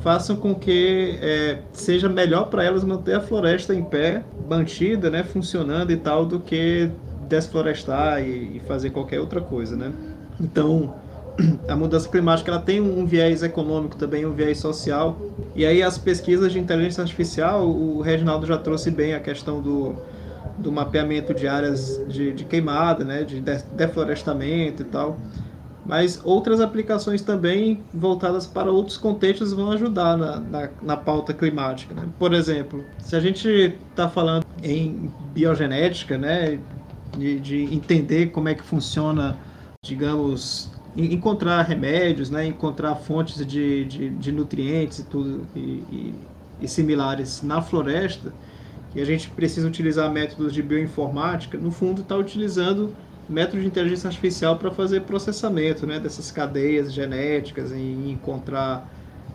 [0.00, 5.22] façam com que é, seja melhor para elas manter a floresta em pé, mantida, né,
[5.22, 6.90] funcionando e tal, do que
[7.28, 9.92] desflorestar e, e fazer qualquer outra coisa, né?
[10.40, 10.94] Então,
[11.68, 15.18] a mudança climática ela tem um viés econômico também, um viés social.
[15.54, 19.96] E aí as pesquisas de inteligência artificial, o Reginaldo já trouxe bem a questão do,
[20.58, 23.40] do mapeamento de áreas de, de queimada, né, de
[23.72, 25.16] deflorestamento e tal.
[25.86, 31.94] Mas outras aplicações também voltadas para outros contextos vão ajudar na, na, na pauta climática.
[31.94, 32.02] Né?
[32.18, 33.48] Por exemplo, se a gente
[33.90, 36.58] está falando em biogenética, né,
[37.16, 39.34] de, de entender como é que funciona
[39.82, 46.14] digamos, encontrar remédios, né, encontrar fontes de, de, de nutrientes e tudo e, e,
[46.60, 48.32] e, similares na floresta,
[48.92, 52.92] que a gente precisa utilizar métodos de bioinformática, no fundo está utilizando
[53.28, 58.88] métodos de inteligência artificial para fazer processamento né, dessas cadeias genéticas e encontrar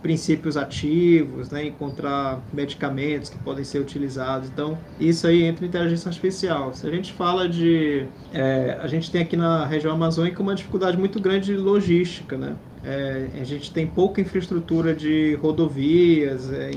[0.03, 4.49] princípios ativos, né, encontrar medicamentos que podem ser utilizados.
[4.49, 6.73] Então, isso aí entra em inteligência artificial.
[6.73, 8.05] Se a gente fala de.
[8.33, 12.55] É, a gente tem aqui na região amazônica uma dificuldade muito grande de logística, né?
[12.85, 16.71] É, a gente tem pouca infraestrutura de rodovias, é,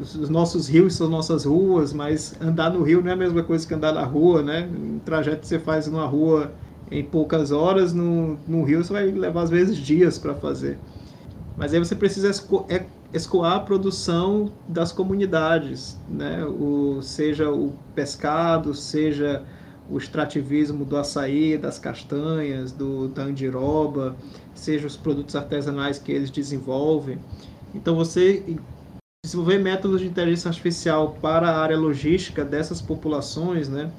[0.00, 3.66] os nossos rios são nossas ruas, mas andar no rio não é a mesma coisa
[3.66, 4.68] que andar na rua, né?
[4.72, 6.52] Um trajeto que você faz numa rua
[6.92, 10.78] em poucas horas, no, no rio você vai levar às vezes dias para fazer.
[11.60, 16.42] Mas aí você precisa esco é, escoar a produção das comunidades, né?
[16.42, 19.44] o, seja o pescado, seja
[19.90, 24.16] o extrativismo do açaí, das castanhas, do, da andiroba,
[24.54, 27.18] seja os produtos artesanais que eles desenvolvem.
[27.74, 28.56] Então você
[29.22, 33.92] desenvolver métodos de inteligência artificial para a área logística dessas populações, né?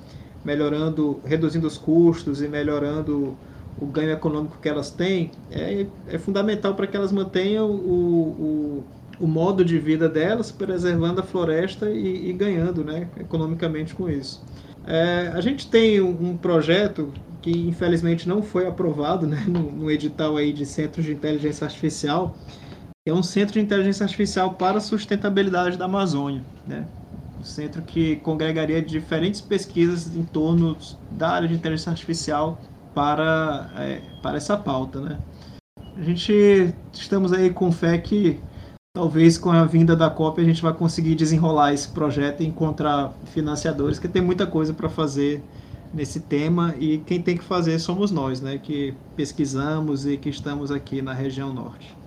[0.43, 3.37] melhorando, reduzindo os custos e melhorando
[3.81, 8.83] o ganho econômico que elas têm, é, é fundamental para que elas mantenham o,
[9.19, 14.07] o, o, modo de vida delas, preservando a floresta e, e ganhando né, economicamente com
[14.07, 14.45] isso.
[14.85, 17.11] É, a gente tem um, projeto
[17.41, 22.35] que infelizmente não foi aprovado né, no, no edital aí de Centros de Inteligência Artificial,
[23.03, 26.43] que é um centro de inteligência artificial para a sustentabilidade da Amazônia.
[26.67, 26.85] Né?
[27.39, 30.77] Um centro que congregaria diferentes pesquisas em torno
[31.09, 32.61] da área de inteligência artificial
[32.93, 35.19] para, é, para essa pauta, né?
[35.95, 38.39] A gente estamos aí com fé que
[38.93, 43.13] talvez com a vinda da COP a gente vai conseguir desenrolar esse projeto e encontrar
[43.25, 45.43] financiadores, que tem muita coisa para fazer
[45.93, 50.71] nesse tema e quem tem que fazer somos nós, né, que pesquisamos e que estamos
[50.71, 52.00] aqui na região norte.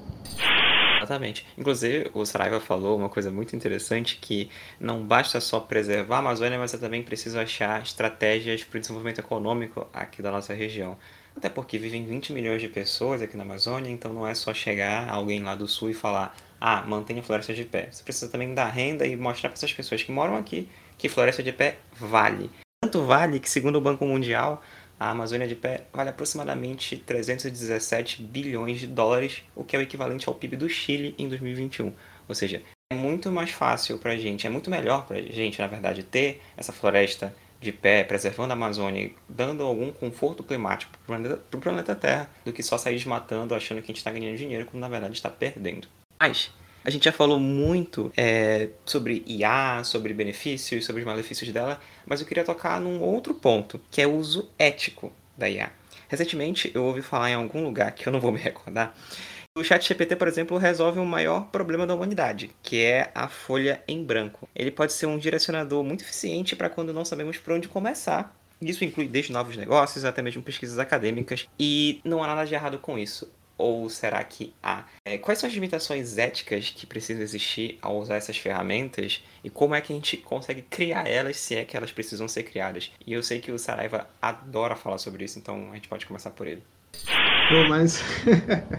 [1.05, 1.46] Exatamente.
[1.57, 4.50] Inclusive, o Saraiva falou uma coisa muito interessante, que
[4.80, 9.18] não basta só preservar a Amazônia, mas é também preciso achar estratégias para o desenvolvimento
[9.18, 10.96] econômico aqui da nossa região.
[11.36, 15.09] Até porque vivem 20 milhões de pessoas aqui na Amazônia, então não é só chegar
[15.09, 17.88] alguém lá do sul e falar ah, mantenha a floresta de pé.
[17.90, 21.42] Você precisa também dar renda e mostrar para essas pessoas que moram aqui que floresta
[21.42, 22.50] de pé vale.
[22.80, 24.62] Tanto vale que, segundo o Banco Mundial,
[25.05, 30.26] a Amazônia de pé vale aproximadamente 317 bilhões de dólares, o que é o equivalente
[30.26, 31.92] ao PIB do Chile em 2021.
[32.26, 35.61] Ou seja, é muito mais fácil para a gente, é muito melhor para a gente,
[35.61, 40.92] na verdade, ter essa floresta de pé, preservando a Amazônia e dando algum conforto climático
[40.92, 44.11] para o planeta, planeta Terra, do que só sair desmatando achando que a gente está
[44.11, 45.86] ganhando dinheiro, quando na verdade está perdendo.
[46.18, 46.50] Mas
[46.85, 52.20] a gente já falou muito é, sobre IA, sobre benefícios, sobre os malefícios dela, mas
[52.20, 55.72] eu queria tocar num outro ponto, que é o uso ético da IA.
[56.09, 58.95] Recentemente eu ouvi falar em algum lugar que eu não vou me recordar.
[59.57, 64.05] O ChatGPT, por exemplo, resolve o maior problema da humanidade, que é a folha em
[64.05, 64.49] branco.
[64.55, 68.37] Ele pode ser um direcionador muito eficiente para quando não sabemos por onde começar.
[68.61, 72.78] Isso inclui desde novos negócios até mesmo pesquisas acadêmicas, e não há nada de errado
[72.78, 73.30] com isso.
[73.57, 74.84] Ou será que há?
[75.05, 79.74] É, quais são as limitações éticas que precisam existir ao usar essas ferramentas e como
[79.74, 82.90] é que a gente consegue criar elas se é que elas precisam ser criadas?
[83.07, 86.30] E eu sei que o Saraiva adora falar sobre isso, então a gente pode começar
[86.30, 86.62] por ele.
[87.48, 88.02] Pô, mas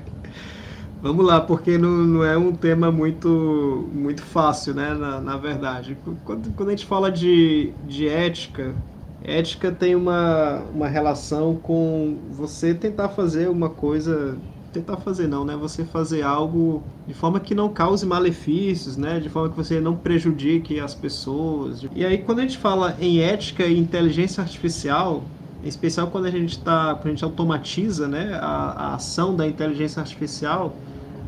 [1.02, 4.94] vamos lá, porque não, não, é um tema muito, muito fácil, né?
[4.94, 8.76] Na, na verdade, quando, quando, a gente fala de, de ética,
[9.24, 14.38] ética tem uma, uma relação com você tentar fazer uma coisa
[14.76, 15.56] tentar fazer não, né?
[15.56, 19.20] Você fazer algo de forma que não cause malefícios, né?
[19.20, 21.86] De forma que você não prejudique as pessoas.
[21.96, 25.24] E aí quando a gente fala em ética e inteligência artificial,
[25.64, 29.48] em especial quando a gente está, quando a gente automatiza, né, a, a ação da
[29.48, 30.76] inteligência artificial,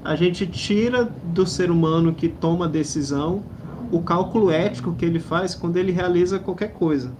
[0.03, 3.43] a gente tira do ser humano que toma decisão
[3.91, 7.11] o cálculo ético que ele faz quando ele realiza qualquer coisa.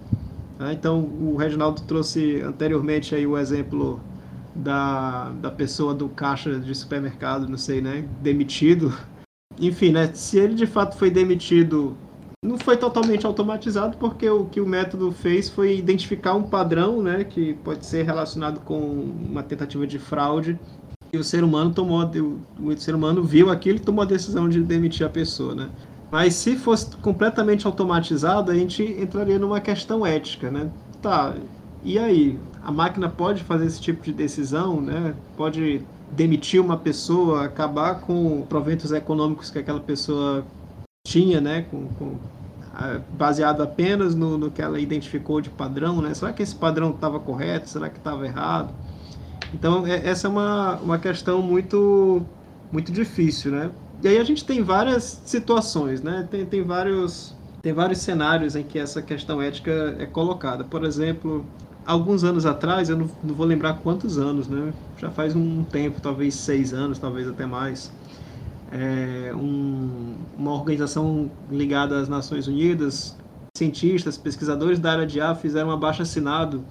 [0.58, 0.72] Tá?
[0.72, 4.00] Então, o Reginaldo trouxe anteriormente aí o exemplo
[4.58, 8.92] da, da pessoa do caixa de supermercado, não sei, né, demitido.
[9.58, 11.96] Enfim, né, se ele de fato foi demitido,
[12.44, 17.24] não foi totalmente automatizado, porque o que o método fez foi identificar um padrão, né,
[17.24, 20.58] que pode ser relacionado com uma tentativa de fraude,
[21.12, 22.08] e o ser humano tomou,
[22.60, 25.70] o ser humano viu aquilo e tomou a decisão de demitir a pessoa, né.
[26.10, 30.70] Mas se fosse completamente automatizado, a gente entraria numa questão ética, né?
[31.02, 31.34] Tá,
[31.84, 32.38] e aí?
[32.68, 35.14] a máquina pode fazer esse tipo de decisão, né?
[35.38, 35.80] Pode
[36.12, 40.44] demitir uma pessoa, acabar com proventos econômicos que aquela pessoa
[41.06, 41.62] tinha, né?
[41.70, 42.16] Com, com
[43.16, 46.12] baseado apenas no, no, que ela identificou de padrão, né?
[46.12, 47.70] Será que esse padrão estava correto?
[47.70, 48.74] Será que estava errado?
[49.54, 52.22] Então é, essa é uma, uma questão muito
[52.70, 53.70] muito difícil, né?
[54.02, 56.28] E aí a gente tem várias situações, né?
[56.30, 60.64] Tem, tem vários tem vários cenários em que essa questão ética é colocada.
[60.64, 61.46] Por exemplo,
[61.88, 64.74] alguns anos atrás, eu não, não, vou lembrar quantos anos, né?
[64.98, 67.90] Já faz um tempo, talvez seis anos, talvez até mais.
[68.70, 73.16] É, um, uma organização ligada às Nações Unidas,
[73.56, 76.62] cientistas, pesquisadores da área de A fizeram um abaixo assinado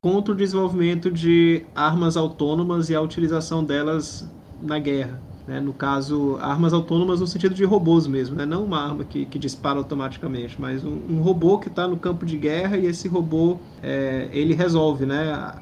[0.00, 4.24] contra o desenvolvimento de armas autônomas e a utilização delas
[4.62, 5.20] na guerra.
[5.52, 5.60] Né?
[5.60, 8.46] No caso, armas autônomas no sentido de robôs mesmo, né?
[8.46, 12.24] não uma arma que, que dispara automaticamente, mas um, um robô que está no campo
[12.24, 15.54] de guerra e esse robô é, ele resolve, né?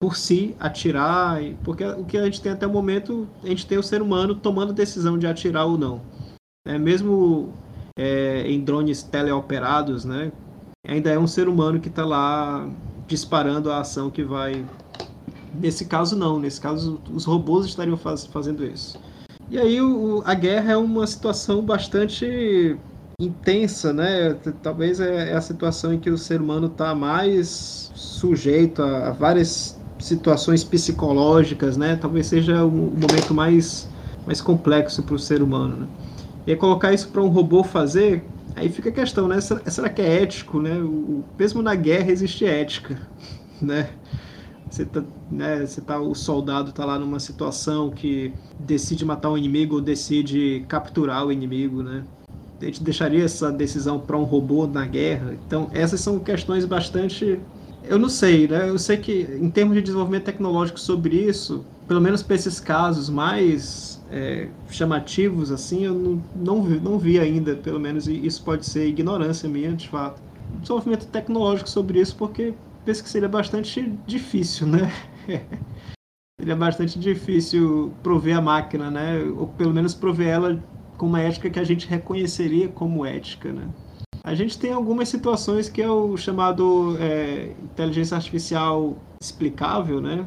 [0.00, 3.76] por si atirar, porque o que a gente tem até o momento, a gente tem
[3.76, 6.00] o ser humano tomando decisão de atirar ou não.
[6.66, 7.52] É, mesmo
[7.98, 10.32] é, em drones teleoperados, né,
[10.86, 12.66] ainda é um ser humano que está lá
[13.06, 14.64] disparando a ação que vai.
[15.54, 16.38] Nesse caso, não.
[16.38, 18.98] Nesse caso, os robôs estariam faz, fazendo isso.
[19.48, 22.76] E aí, o, a guerra é uma situação bastante
[23.20, 24.36] intensa, né?
[24.62, 29.10] Talvez é, é a situação em que o ser humano está mais sujeito a, a,
[29.12, 31.96] várias situações psicológicas, né?
[31.96, 33.88] Talvez seja o, momento mais,
[34.26, 35.76] mais complexo para o ser humano.
[35.76, 35.86] Né?
[36.48, 38.24] E colocar isso para um robô fazer,
[38.54, 39.40] aí fica a questão, né?
[39.40, 40.76] Será, será que é ético, né?
[40.76, 43.00] O, mesmo na guerra existe ética,
[43.62, 43.90] né?
[44.70, 49.38] Você tá, né, você tá, o soldado está lá numa situação que decide matar o
[49.38, 52.04] inimigo ou decide capturar o inimigo, né?
[52.60, 55.36] A gente deixaria essa decisão para um robô na guerra?
[55.46, 57.38] Então, essas são questões bastante
[57.88, 58.68] eu não sei, né?
[58.68, 63.08] Eu sei que em termos de desenvolvimento tecnológico sobre isso, pelo menos para esses casos
[63.08, 68.42] mais é, chamativos, assim, eu não, não, vi, não vi ainda, pelo menos, e isso
[68.42, 70.20] pode ser ignorância minha, de fato.
[70.60, 72.54] Desenvolvimento tecnológico sobre isso, porque
[72.86, 74.90] penso que seria bastante difícil, né?
[76.40, 79.18] seria bastante difícil prover a máquina, né?
[79.36, 80.64] Ou pelo menos prover ela
[80.96, 83.68] com uma ética que a gente reconheceria como ética, né?
[84.22, 90.24] A gente tem algumas situações que é o chamado é, inteligência artificial explicável, né?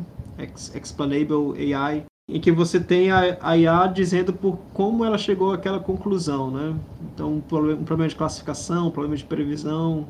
[0.56, 5.80] Explainable AI, em que você tem a, a IA dizendo por como ela chegou àquela
[5.80, 6.76] conclusão, né?
[7.14, 10.08] Então, um problema de classificação, um problema de previsão,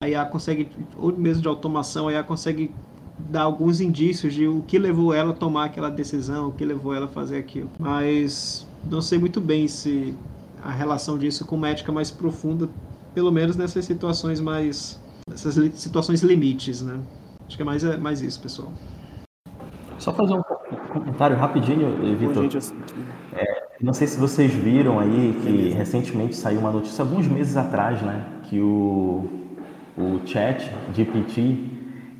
[0.00, 2.74] a IA consegue, ou mesmo de automação, a IA consegue
[3.18, 6.94] dar alguns indícios de o que levou ela a tomar aquela decisão, o que levou
[6.94, 7.70] ela a fazer aquilo.
[7.78, 10.14] Mas não sei muito bem se
[10.62, 12.68] a relação disso com uma ética mais profunda
[13.14, 15.00] pelo menos nessas situações mais.
[15.32, 17.00] essas situações limites, né?
[17.46, 18.72] Acho que é mais, é mais isso, pessoal.
[19.98, 20.42] Só fazer um
[20.92, 22.46] comentário rapidinho, Vitor.
[23.32, 28.00] É, não sei se vocês viram aí que recentemente saiu uma notícia, alguns meses atrás,
[28.02, 28.24] né?
[28.44, 29.47] Que o,
[29.98, 31.56] o chat GPT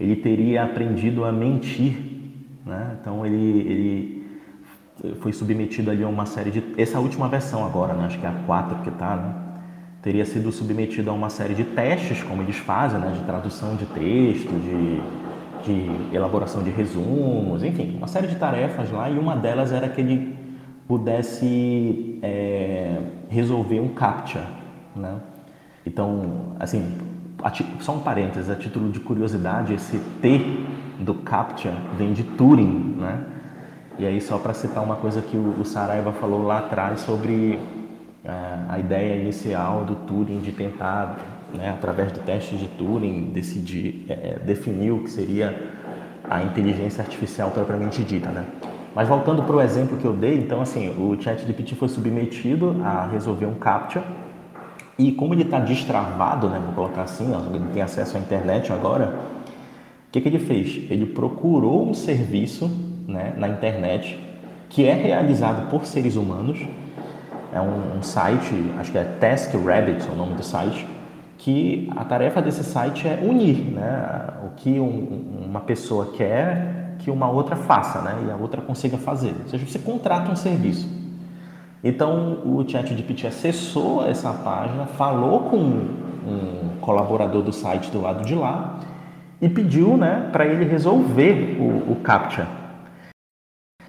[0.00, 1.96] ele teria aprendido a mentir.
[2.66, 2.96] Né?
[3.00, 4.26] Então ele, ele
[5.20, 6.62] foi submetido ali a uma série de.
[6.76, 8.06] Essa última versão agora, né?
[8.06, 9.34] acho que é a 4 que está, né?
[10.02, 13.84] teria sido submetido a uma série de testes, como eles fazem, né, de tradução de
[13.86, 15.02] texto, de,
[15.64, 20.00] de elaboração de resumos, enfim, uma série de tarefas lá, e uma delas era que
[20.00, 20.38] ele
[20.86, 24.46] pudesse é, resolver um CAPTCHA.
[24.94, 25.16] Né?
[25.84, 26.96] Então, assim,
[27.80, 30.66] só um parênteses, a título de curiosidade, esse T
[30.98, 33.24] do CAPTCHA vem de Turing, né?
[33.98, 37.58] E aí, só para citar uma coisa que o Saraiva falou lá atrás sobre
[38.68, 41.16] a ideia inicial do Turing de tentar,
[41.54, 45.72] né, através do teste de Turing, decidir, é, é, definir o que seria
[46.28, 48.44] a inteligência artificial propriamente dita, né?
[48.94, 53.06] Mas voltando para o exemplo que eu dei, então assim, o ChatGPT foi submetido a
[53.06, 54.02] resolver um captcha
[54.98, 59.18] e como ele está destravado, né, vou colocar assim, ele tem acesso à internet agora,
[60.08, 60.90] o que, que ele fez?
[60.90, 62.68] Ele procurou um serviço
[63.06, 64.18] né, na internet
[64.68, 66.58] que é realizado por seres humanos
[67.52, 70.86] é um, um site, acho que é TaskRabbit é o nome do site,
[71.38, 77.10] que a tarefa desse site é unir né, o que um, uma pessoa quer que
[77.10, 79.34] uma outra faça né, e a outra consiga fazer.
[79.44, 80.97] Ou seja, você contrata um serviço.
[81.82, 88.34] Então o ChatGPT acessou essa página, falou com um colaborador do site do lado de
[88.34, 88.80] lá
[89.40, 92.46] e pediu né, para ele resolver o, o CAPTCHA.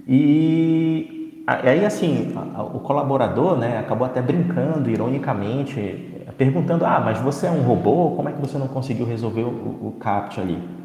[0.07, 1.19] E
[1.63, 2.31] Aí, assim,
[2.75, 8.11] o colaborador né, acabou até brincando, ironicamente, perguntando: Ah, mas você é um robô?
[8.11, 10.78] Como é que você não conseguiu resolver o, o CAPT ali?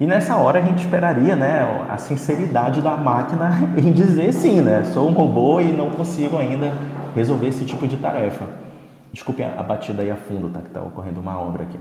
[0.00, 4.84] E nessa hora a gente esperaria né, a sinceridade da máquina em dizer sim, né?
[4.84, 6.72] Sou um robô e não consigo ainda
[7.14, 8.44] resolver esse tipo de tarefa.
[9.12, 10.60] Desculpe a batida aí a fundo, tá?
[10.60, 11.78] Que está ocorrendo uma obra aqui.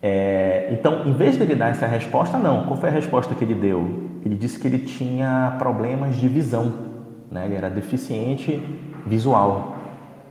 [0.00, 2.64] É, então, em vez de ele dar essa resposta, não.
[2.64, 4.10] Qual foi a resposta que ele deu?
[4.24, 6.86] Ele disse que ele tinha problemas de visão
[7.30, 7.46] né?
[7.46, 8.62] ele era deficiente
[9.06, 9.76] visual.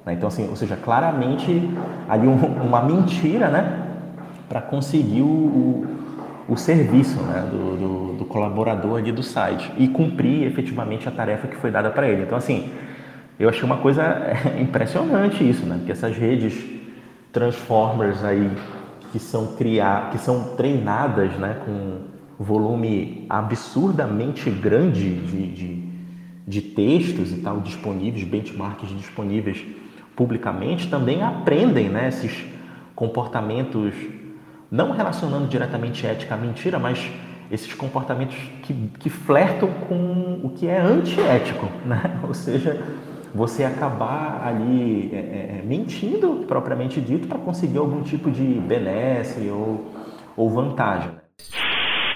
[0.05, 0.13] Né?
[0.13, 1.69] Então, assim, ou seja, claramente
[2.07, 3.83] ali um, uma mentira né?
[4.47, 5.87] para conseguir o, o,
[6.47, 7.47] o serviço né?
[7.49, 11.89] do, do, do, colaborador ali do site e cumprir efetivamente a tarefa que foi dada
[11.89, 12.23] para ele.
[12.23, 12.69] Então, assim,
[13.39, 14.03] eu achei uma coisa
[14.59, 15.77] impressionante isso, né?
[15.77, 16.53] porque essas redes
[17.31, 18.51] transformers aí
[19.11, 21.99] que são criar, que são treinadas né, com
[22.37, 25.85] volume absurdamente grande de, de
[26.47, 29.65] de textos e tal disponíveis, benchmarks disponíveis
[30.15, 32.45] publicamente, também aprendem né, esses
[32.95, 33.93] comportamentos,
[34.75, 37.09] não relacionando diretamente ética à mentira, mas
[37.49, 42.19] esses comportamentos que, que flertam com o que é antiético, né?
[42.27, 42.83] Ou seja,
[43.33, 49.49] você acabar ali é, é, é mentindo, propriamente dito, para conseguir algum tipo de benesse
[49.49, 49.85] ou,
[50.35, 51.11] ou vantagem.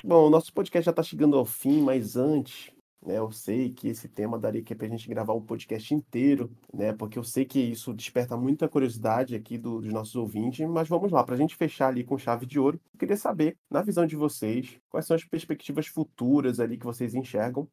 [0.04, 2.72] Bom, o nosso podcast já está chegando ao fim, mas antes
[3.06, 3.18] né?
[3.18, 6.94] Eu sei que esse tema daria para a gente gravar o podcast inteiro, né?
[6.94, 11.12] Porque eu sei que isso desperta muita curiosidade aqui do, dos nossos ouvintes, mas vamos
[11.12, 14.06] lá, para a gente fechar ali com chave de ouro, eu queria saber, na visão
[14.06, 17.68] de vocês, quais são as perspectivas futuras ali que vocês enxergam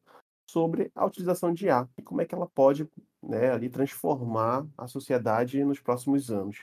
[0.49, 2.87] sobre a utilização de IA e como é que ela pode
[3.21, 6.59] né, ali transformar a sociedade nos próximos anos.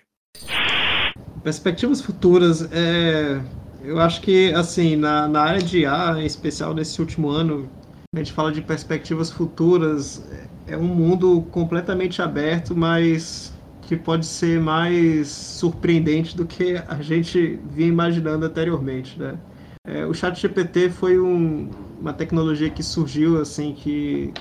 [1.43, 3.39] Perspectivas futuras, é,
[3.83, 7.69] eu acho que assim na, na área de IA, em especial nesse último ano,
[8.15, 10.25] a gente fala de perspectivas futuras,
[10.67, 13.53] é um mundo completamente aberto, mas
[13.83, 19.39] que pode ser mais surpreendente do que a gente vinha imaginando anteriormente, né?
[19.87, 21.69] É, o ChatGPT foi um,
[22.01, 24.33] uma tecnologia que surgiu assim que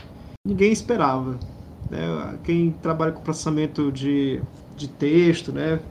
[0.45, 1.38] ninguém esperava.
[1.91, 2.39] Né?
[2.45, 4.41] Quem trabalha com processamento de,
[4.78, 5.82] de texto, né?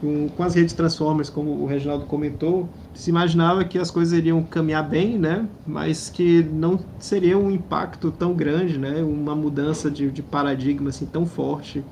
[0.00, 4.42] com, com as redes Transformers, como o Reginaldo comentou, se imaginava que as coisas iriam
[4.42, 5.48] caminhar bem, né?
[5.66, 9.02] Mas que não seria um impacto tão grande, né?
[9.02, 11.84] Uma mudança de, de paradigma assim tão forte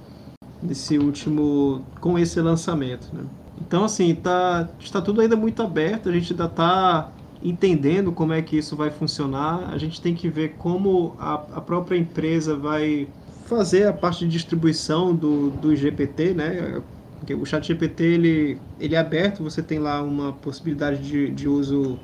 [0.62, 3.24] nesse último com esse lançamento, né?
[3.60, 7.10] Então assim tá está tudo ainda muito aberto, a gente ainda está
[7.42, 11.60] entendendo como é que isso vai funcionar, a gente tem que ver como a, a
[11.60, 13.08] própria empresa vai
[13.46, 16.82] fazer a parte de distribuição do, do GPT, né?
[17.18, 21.98] Porque o ChatGPT ele, ele é aberto, você tem lá uma possibilidade de, de uso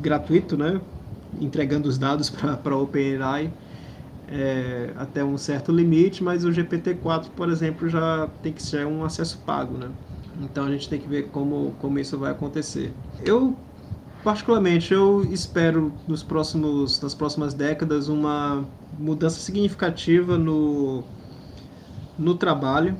[0.00, 0.80] gratuito, né?
[1.40, 2.30] entregando os dados
[2.62, 3.52] para a OpenAI
[4.30, 9.04] é, até um certo limite, mas o GPT-4, por exemplo, já tem que ser um
[9.04, 9.76] acesso pago.
[9.76, 9.88] Né?
[10.42, 12.92] Então a gente tem que ver como, como isso vai acontecer.
[13.24, 13.56] Eu,
[14.22, 18.66] particularmente, eu espero nos próximos, nas próximas décadas uma
[18.98, 21.02] mudança significativa no,
[22.18, 22.96] no trabalho,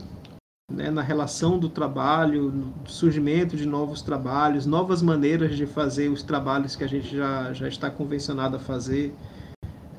[0.70, 6.22] né, na relação do trabalho, no surgimento de novos trabalhos, novas maneiras de fazer os
[6.22, 9.14] trabalhos que a gente já, já está convencionado a fazer.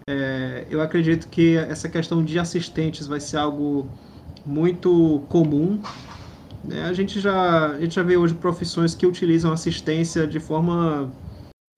[0.08, 3.90] É, eu acredito que essa questão de assistentes vai ser algo
[4.46, 5.82] muito comum.
[6.64, 6.84] Né?
[6.84, 11.12] A, gente já, a gente já vê hoje profissões que utilizam assistência de forma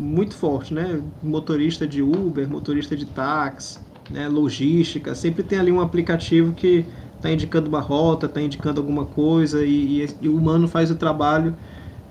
[0.02, 1.02] muito forte, né?
[1.22, 3.80] Motorista de Uber, motorista de táxi,
[4.10, 4.28] né?
[4.28, 6.86] logística, sempre tem ali um aplicativo que
[7.22, 10.96] está indicando uma rota, está indicando alguma coisa e, e, e, o humano faz o
[10.96, 11.56] trabalho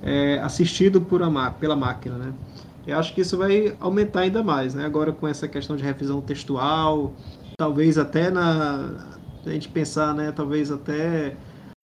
[0.03, 2.33] é, assistido por a, pela máquina, né?
[2.87, 4.87] Eu acho que isso vai aumentar ainda mais, né?
[4.87, 7.13] Agora com essa questão de revisão textual,
[7.59, 10.33] talvez até na a gente pensar, né?
[10.33, 11.37] Talvez até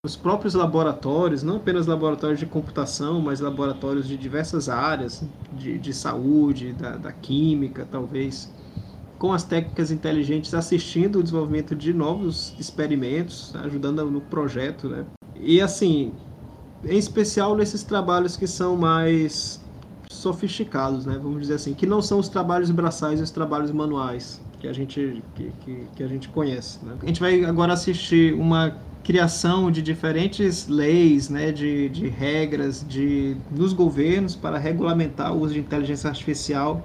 [0.04, 5.94] os próprios laboratórios, não apenas laboratórios de computação, mas laboratórios de diversas áreas, de, de
[5.94, 8.52] saúde, da, da química, talvez
[9.22, 15.06] com as técnicas inteligentes assistindo o desenvolvimento de novos experimentos, ajudando no projeto, né?
[15.40, 16.12] E assim,
[16.84, 19.64] em especial nesses trabalhos que são mais
[20.10, 21.20] sofisticados, né?
[21.22, 24.74] Vamos dizer assim, que não são os trabalhos braçais e os trabalhos manuais que a
[24.74, 26.84] gente que, que, que a gente conhece.
[26.84, 26.96] Né?
[27.00, 33.38] A gente vai agora assistir uma criação de diferentes leis, né, de, de regras de,
[33.52, 36.84] nos governos para regulamentar o uso de inteligência artificial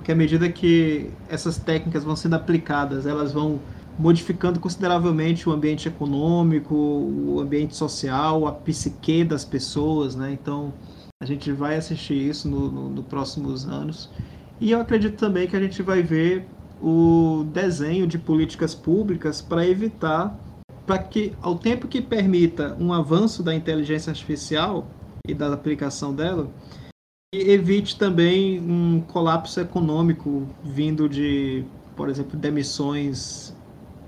[0.00, 3.60] porque à medida que essas técnicas vão sendo aplicadas, elas vão
[3.98, 10.32] modificando consideravelmente o ambiente econômico, o ambiente social, a psique das pessoas, né?
[10.32, 10.72] Então
[11.22, 14.08] a gente vai assistir isso nos no, no próximos anos.
[14.58, 16.46] E eu acredito também que a gente vai ver
[16.82, 20.34] o desenho de políticas públicas para evitar,
[20.86, 24.86] para que ao tempo que permita um avanço da inteligência artificial
[25.28, 26.48] e da aplicação dela,
[27.32, 31.64] e evite também um colapso econômico vindo de,
[31.94, 33.54] por exemplo, demissões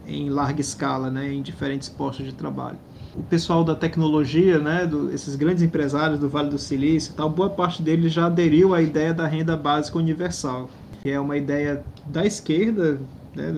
[0.04, 2.78] em larga escala, né, em diferentes postos de trabalho.
[3.14, 7.48] O pessoal da tecnologia, né, do, esses grandes empresários do Vale do Silício, tal, boa
[7.48, 10.68] parte deles já aderiu à ideia da renda básica universal,
[11.00, 13.00] que é uma ideia da esquerda,
[13.36, 13.54] né,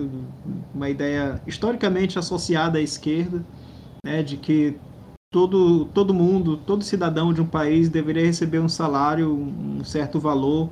[0.75, 3.43] uma ideia historicamente associada à esquerda,
[4.05, 4.77] né, de que
[5.35, 10.69] todo, todo mundo, todo cidadão de um país deveria receber um salário, um certo valor,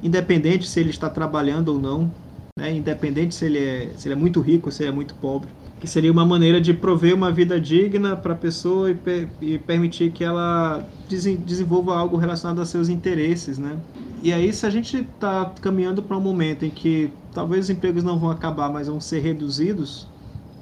[0.00, 2.08] independente se ele está trabalhando ou não,
[2.56, 2.72] né?
[2.72, 5.48] independente se ele, é, se ele é muito rico ou se ele é muito pobre.
[5.80, 8.96] Que seria uma maneira de prover uma vida digna para a pessoa e,
[9.40, 13.58] e, permitir que ela desenvolva algo relacionado a seus interesses.
[13.58, 13.76] Né?
[14.22, 18.04] E aí, se a gente está caminhando para um momento em que talvez os empregos
[18.04, 20.06] não vão acabar, mas vão ser reduzidos,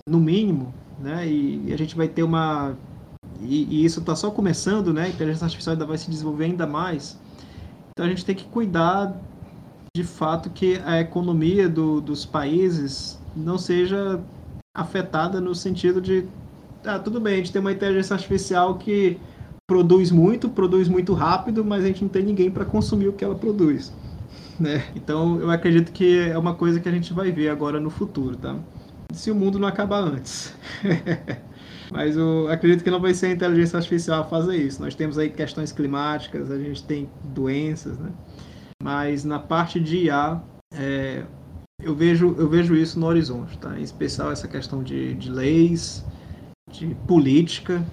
[0.09, 1.29] no mínimo, né?
[1.29, 2.75] e, e a gente vai ter uma
[3.41, 5.05] e, e isso está só começando, né?
[5.05, 7.19] A inteligência artificial ainda vai se desenvolver ainda mais.
[7.91, 9.21] Então a gente tem que cuidar
[9.95, 14.21] de fato que a economia do, dos países não seja
[14.75, 16.25] afetada no sentido de
[16.85, 19.19] ah, tudo bem, a gente tem uma inteligência artificial que
[19.67, 23.25] produz muito, produz muito rápido, mas a gente não tem ninguém para consumir o que
[23.25, 23.93] ela produz.
[24.59, 24.83] Né?
[24.97, 28.37] Então eu acredito que é uma coisa que a gente vai ver agora no futuro,
[28.37, 28.57] tá?
[29.13, 30.53] Se o mundo não acabar antes.
[31.91, 34.81] mas eu acredito que não vai ser a inteligência artificial a fazer isso.
[34.83, 38.11] Nós temos aí questões climáticas, a gente tem doenças, né?
[38.83, 40.41] Mas na parte de IA,
[40.73, 41.25] é,
[41.83, 43.79] eu, vejo, eu vejo isso no horizonte, tá?
[43.79, 46.05] Em especial essa questão de, de leis,
[46.71, 47.85] de política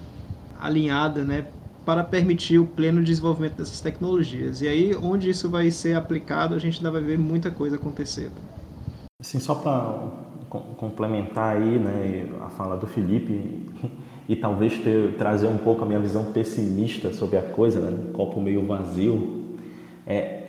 [0.60, 1.46] alinhada, né?
[1.84, 4.60] Para permitir o pleno desenvolvimento dessas tecnologias.
[4.60, 8.30] E aí, onde isso vai ser aplicado, a gente ainda vai ver muita coisa acontecer.
[9.20, 13.68] Assim, só para complementar aí, né, a fala do Felipe
[14.28, 18.40] e, talvez ter, trazer um pouco a minha visão pessimista sobre a coisa, né, copo
[18.40, 19.44] meio vazio,
[20.06, 20.46] é,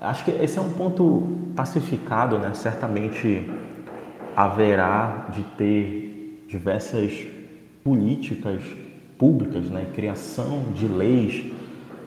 [0.00, 2.54] Acho que esse é um ponto pacificado, né?
[2.54, 3.50] Certamente
[4.34, 7.26] haverá de ter diversas
[7.84, 8.62] políticas
[9.18, 9.86] públicas, né?
[9.94, 11.52] Criação de leis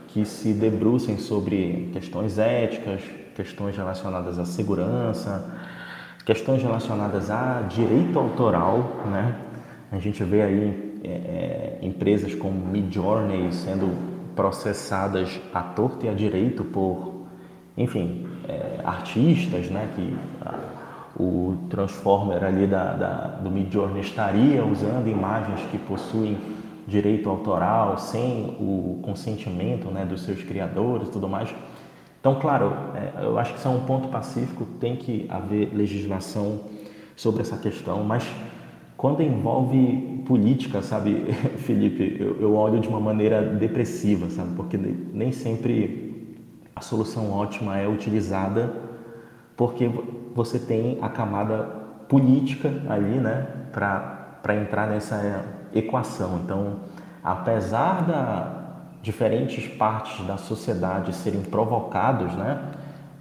[0.08, 3.04] que se debrucem sobre questões éticas,
[3.36, 5.56] questões relacionadas à segurança,
[6.26, 9.36] questões relacionadas a direito autoral, né?
[9.91, 13.93] A gente vê aí é, é empresas como Midjourney sendo
[14.36, 17.13] processadas à torta e à direito por
[17.78, 20.59] enfim, é, artistas, né, que a,
[21.19, 26.38] o Transformer ali da, da, do Midjourney estaria usando imagens que possuem
[26.88, 31.53] direito autoral sem o consentimento né, dos seus criadores e tudo mais.
[32.24, 36.61] Então, claro, é, eu acho que isso é um ponto pacífico, tem que haver legislação
[37.17, 38.26] sobre essa questão, mas
[38.95, 41.26] quando envolve política, sabe,
[41.67, 46.39] Felipe, eu, eu olho de uma maneira depressiva, sabe, porque nem sempre
[46.74, 48.74] a solução ótima é utilizada
[49.57, 49.91] porque
[50.34, 51.63] você tem a camada
[52.07, 55.43] política ali, né, para entrar nessa
[55.74, 56.39] equação.
[56.41, 56.80] Então,
[57.21, 58.62] apesar da
[59.04, 62.62] diferentes partes da sociedade serem provocados, né,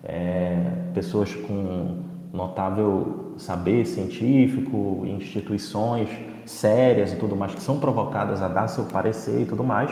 [0.04, 0.56] é,
[0.94, 2.02] pessoas com
[2.32, 6.08] notável saber científico, instituições
[6.46, 9.90] sérias e tudo mais que são provocadas a dar seu parecer e tudo mais,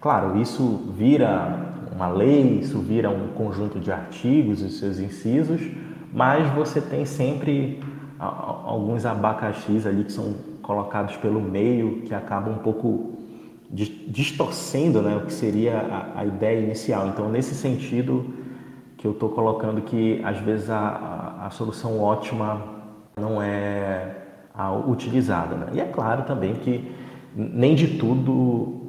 [0.00, 5.60] claro, isso vira uma lei, isso vira um conjunto de artigos e seus incisos,
[6.12, 7.82] mas você tem sempre
[8.18, 13.15] alguns abacaxis ali que são colocados pelo meio que acabam um pouco
[13.70, 17.08] distorcendo né, o que seria a, a ideia inicial.
[17.08, 18.32] Então, nesse sentido
[18.96, 22.62] que eu estou colocando que às vezes a, a, a, solução ótima
[23.16, 24.16] não é
[24.54, 25.56] a utilizada.
[25.56, 25.66] Né?
[25.74, 26.92] E é claro também que
[27.34, 28.86] nem de tudo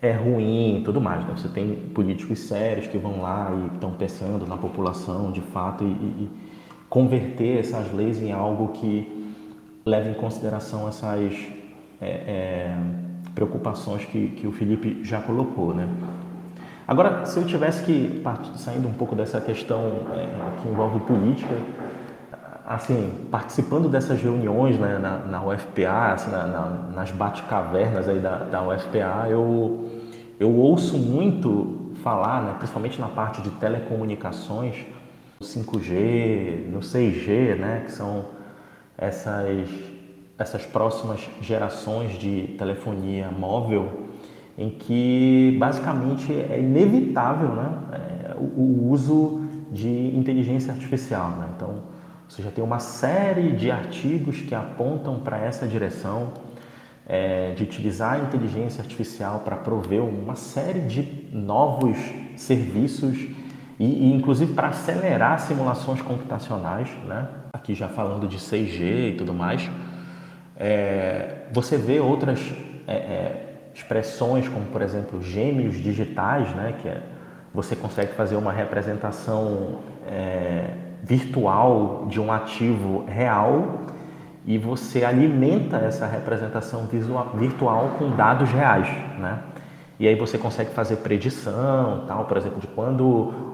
[0.00, 1.26] é ruim e tudo mais.
[1.26, 1.34] Né?
[1.36, 5.88] Você tem políticos sérios que vão lá e estão pensando na população de fato e,
[5.88, 6.30] e,
[6.88, 9.34] converter essas leis em algo que
[9.84, 11.36] leve em consideração essas
[12.00, 12.78] é, é,
[13.38, 15.72] preocupações que, que o Felipe já colocou.
[15.72, 15.88] Né?
[16.88, 18.20] Agora, se eu tivesse que,
[18.56, 20.26] saindo um pouco dessa questão é,
[20.60, 21.54] que envolve política,
[22.66, 28.38] assim, participando dessas reuniões né, na, na UFPA, assim, na, na, nas bate-cavernas aí da,
[28.38, 29.88] da UFPA, eu,
[30.40, 34.74] eu ouço muito falar, né, principalmente na parte de telecomunicações,
[35.40, 38.24] no 5G, no 6G, né, que são
[38.96, 39.68] essas,
[40.38, 44.08] essas próximas gerações de telefonia móvel,
[44.56, 51.30] em que basicamente é inevitável né, é, o, uso de inteligência artificial.
[51.30, 51.48] Né?
[51.56, 51.82] Então,
[52.28, 56.32] você já tem uma série de artigos que apontam para essa direção
[57.06, 61.96] é, de utilizar a inteligência artificial para prover uma série de novos
[62.36, 63.16] serviços
[63.78, 67.28] e, e inclusive para acelerar simulações computacionais, né?
[67.52, 69.68] aqui já falando de 6G e tudo mais.
[70.58, 72.40] É, você vê outras
[72.86, 76.74] é, é, expressões como, por exemplo, gêmeos digitais, né?
[76.82, 77.00] que é,
[77.54, 80.70] você consegue fazer uma representação é,
[81.02, 83.86] virtual de um ativo real
[84.44, 88.88] e você alimenta essa representação visual, virtual com dados reais,
[89.18, 89.40] né?
[90.00, 93.04] E aí você consegue fazer predição, tal, por exemplo, de quando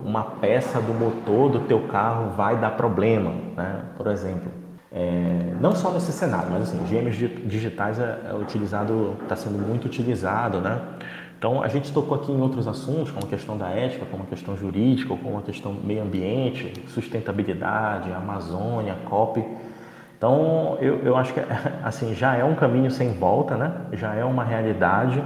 [0.05, 3.81] uma peça do motor do teu carro vai dar problema, né?
[3.97, 4.53] Por exemplo,
[4.95, 9.87] é, não só nesse cenário, mas assim, gêmeos digitais é, é utilizado, está sendo muito
[9.87, 10.81] utilizado, né?
[11.37, 14.27] Então, a gente tocou aqui em outros assuntos, como a questão da ética, como a
[14.27, 19.45] questão jurídica, como a questão meio ambiente, sustentabilidade, Amazônia, COP.
[20.17, 21.41] Então, eu, eu acho que
[21.83, 23.73] assim, já é um caminho sem volta, né?
[23.93, 25.23] já é uma realidade.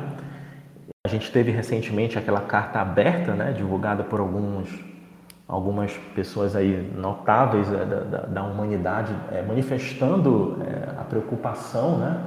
[1.07, 4.69] A gente teve recentemente aquela carta aberta, né, divulgada por alguns,
[5.49, 12.23] algumas pessoas aí notáveis é, da, da, da humanidade, é, manifestando é, a preocupação né,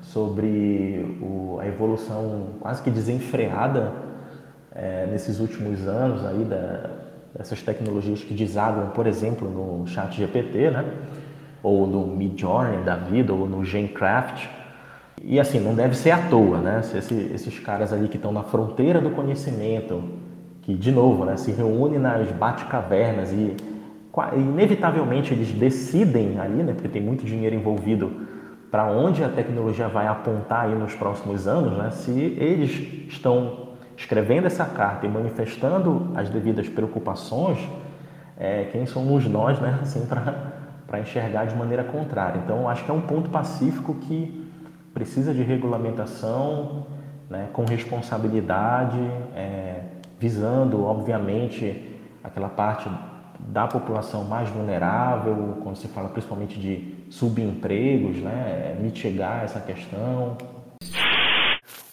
[0.00, 3.92] sobre o, a evolução quase que desenfreada
[4.74, 6.90] é, nesses últimos anos aí da,
[7.36, 10.84] dessas tecnologias que desagram, por exemplo, no chat GPT, né,
[11.62, 14.48] ou no Midjourney da vida, ou no Gencraft,
[15.22, 16.82] e assim, não deve ser à toa, né?
[16.82, 20.02] Se esse, esses caras ali que estão na fronteira do conhecimento,
[20.64, 23.54] que, de novo, né, se reúnem nas bate-cavernas e
[24.34, 28.10] inevitavelmente eles decidem ali, né, porque tem muito dinheiro envolvido
[28.70, 34.46] para onde a tecnologia vai apontar aí nos próximos anos, né, se eles estão escrevendo
[34.46, 37.58] essa carta e manifestando as devidas preocupações,
[38.36, 42.40] é, quem somos nós, né, assim, para enxergar de maneira contrária.
[42.42, 44.50] Então, acho que é um ponto pacífico que
[44.94, 46.86] precisa de regulamentação
[47.28, 48.98] né, com responsabilidade,
[49.34, 49.80] é,
[50.24, 52.88] visando, obviamente, aquela parte
[53.38, 60.38] da população mais vulnerável, quando se fala principalmente de subempregos, né, mitigar essa questão,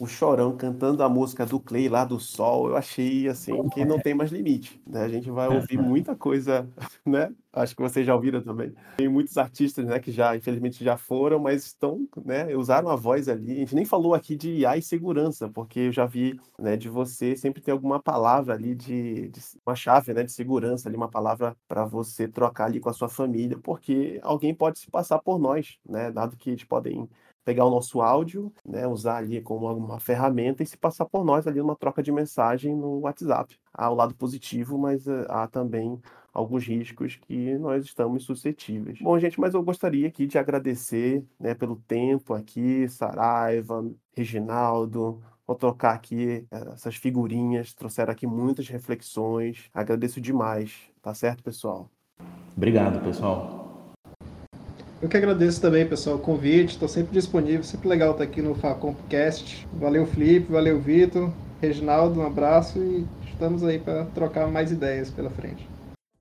[0.01, 3.99] o Chorão cantando a música do Clay lá do Sol, eu achei assim que não
[3.99, 4.81] tem mais limite.
[4.87, 5.03] Né?
[5.03, 6.67] A gente vai ouvir muita coisa,
[7.05, 7.31] né?
[7.53, 8.73] Acho que vocês já ouviram também.
[8.97, 13.29] Tem muitos artistas, né, que já, infelizmente, já foram, mas estão, né, usaram a voz
[13.29, 13.51] ali.
[13.51, 16.89] A gente nem falou aqui de IA e segurança, porque eu já vi, né, de
[16.89, 21.09] você sempre tem alguma palavra ali de, de uma chave, né, de segurança ali, uma
[21.09, 25.37] palavra para você trocar ali com a sua família, porque alguém pode se passar por
[25.37, 27.07] nós, né, dado que eles podem
[27.43, 31.47] pegar o nosso áudio, né, usar ali como uma ferramenta e se passar por nós
[31.47, 33.57] ali numa troca de mensagem no WhatsApp.
[33.73, 35.99] Há o lado positivo, mas eh, há também
[36.33, 38.99] alguns riscos que nós estamos suscetíveis.
[39.01, 45.21] Bom, gente, mas eu gostaria aqui de agradecer né, pelo tempo aqui, Saraiva, Reginaldo,
[45.51, 49.69] Vou trocar aqui eh, essas figurinhas, trouxeram aqui muitas reflexões.
[49.73, 51.89] Agradeço demais, tá certo, pessoal?
[52.55, 53.60] Obrigado, pessoal.
[55.01, 56.73] Eu que agradeço também, pessoal, o convite.
[56.73, 59.67] Estou sempre disponível, sempre legal estar aqui no Facompcast.
[59.73, 65.31] Valeu, Felipe, valeu, Vitor, Reginaldo, um abraço e estamos aí para trocar mais ideias pela
[65.31, 65.67] frente.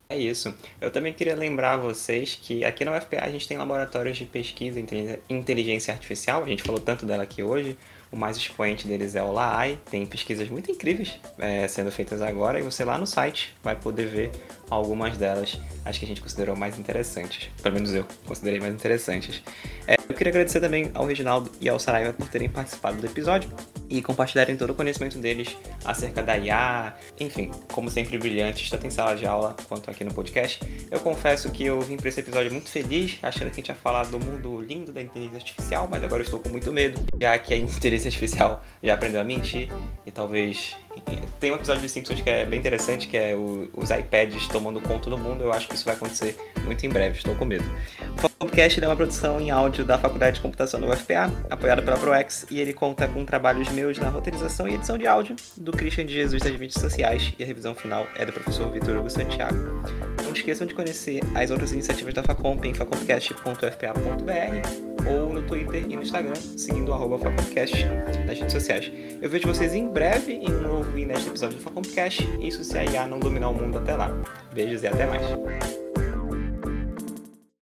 [0.09, 0.55] É isso.
[0.81, 4.25] Eu também queria lembrar a vocês que aqui na UFPA a gente tem laboratórios de
[4.25, 4.87] pesquisa em
[5.29, 7.77] inteligência artificial, a gente falou tanto dela aqui hoje.
[8.13, 12.59] O mais expoente deles é o LAAI, tem pesquisas muito incríveis é, sendo feitas agora
[12.59, 14.31] e você lá no site vai poder ver
[14.71, 17.51] algumas delas, as que a gente considerou mais interessantes.
[17.63, 19.43] Pelo menos eu considerei mais interessantes.
[19.87, 23.51] É, eu queria agradecer também ao Reginaldo e ao Saraiva por terem participado do episódio
[23.89, 28.91] e compartilharem todo o conhecimento deles acerca da IA, enfim, como sempre brilhantes, tanto em
[28.91, 30.61] sala de aula quanto aqui no podcast.
[30.89, 33.75] Eu confesso que eu vim para esse episódio muito feliz, achando que a gente ia
[33.75, 37.37] falar do mundo lindo da inteligência artificial, mas agora eu estou com muito medo, já
[37.37, 39.69] que a inteligência artificial já aprendeu a mentir
[40.07, 40.77] e talvez
[41.41, 44.81] tem um episódio de Simpsons que é bem interessante, que é o, os iPads tomando
[44.81, 45.43] conta do mundo.
[45.43, 47.65] Eu acho que isso vai acontecer muito em breve, estou com medo.
[48.23, 51.97] O podcast é uma produção em áudio da Faculdade de Computação da UFPA, apoiada pela
[51.97, 56.05] ProEx, e ele conta com trabalhos meus na roteirização e edição de áudio, do Christian
[56.05, 59.57] de Jesus das mídias sociais, e a revisão final é do professor Vitor Hugo Santiago.
[60.23, 65.97] Não esqueçam de conhecer as outras iniciativas da Facomp em facompcast.fpa.br ou no Twitter e
[65.97, 67.85] no Instagram, seguindo o Facompcast
[68.27, 68.93] nas redes sociais.
[69.21, 72.85] Eu vejo vocês em breve em um e neste episódio do Facompcast, isso se a
[72.85, 74.11] IA não dominar o mundo até lá.
[74.53, 75.23] Beijos e até mais.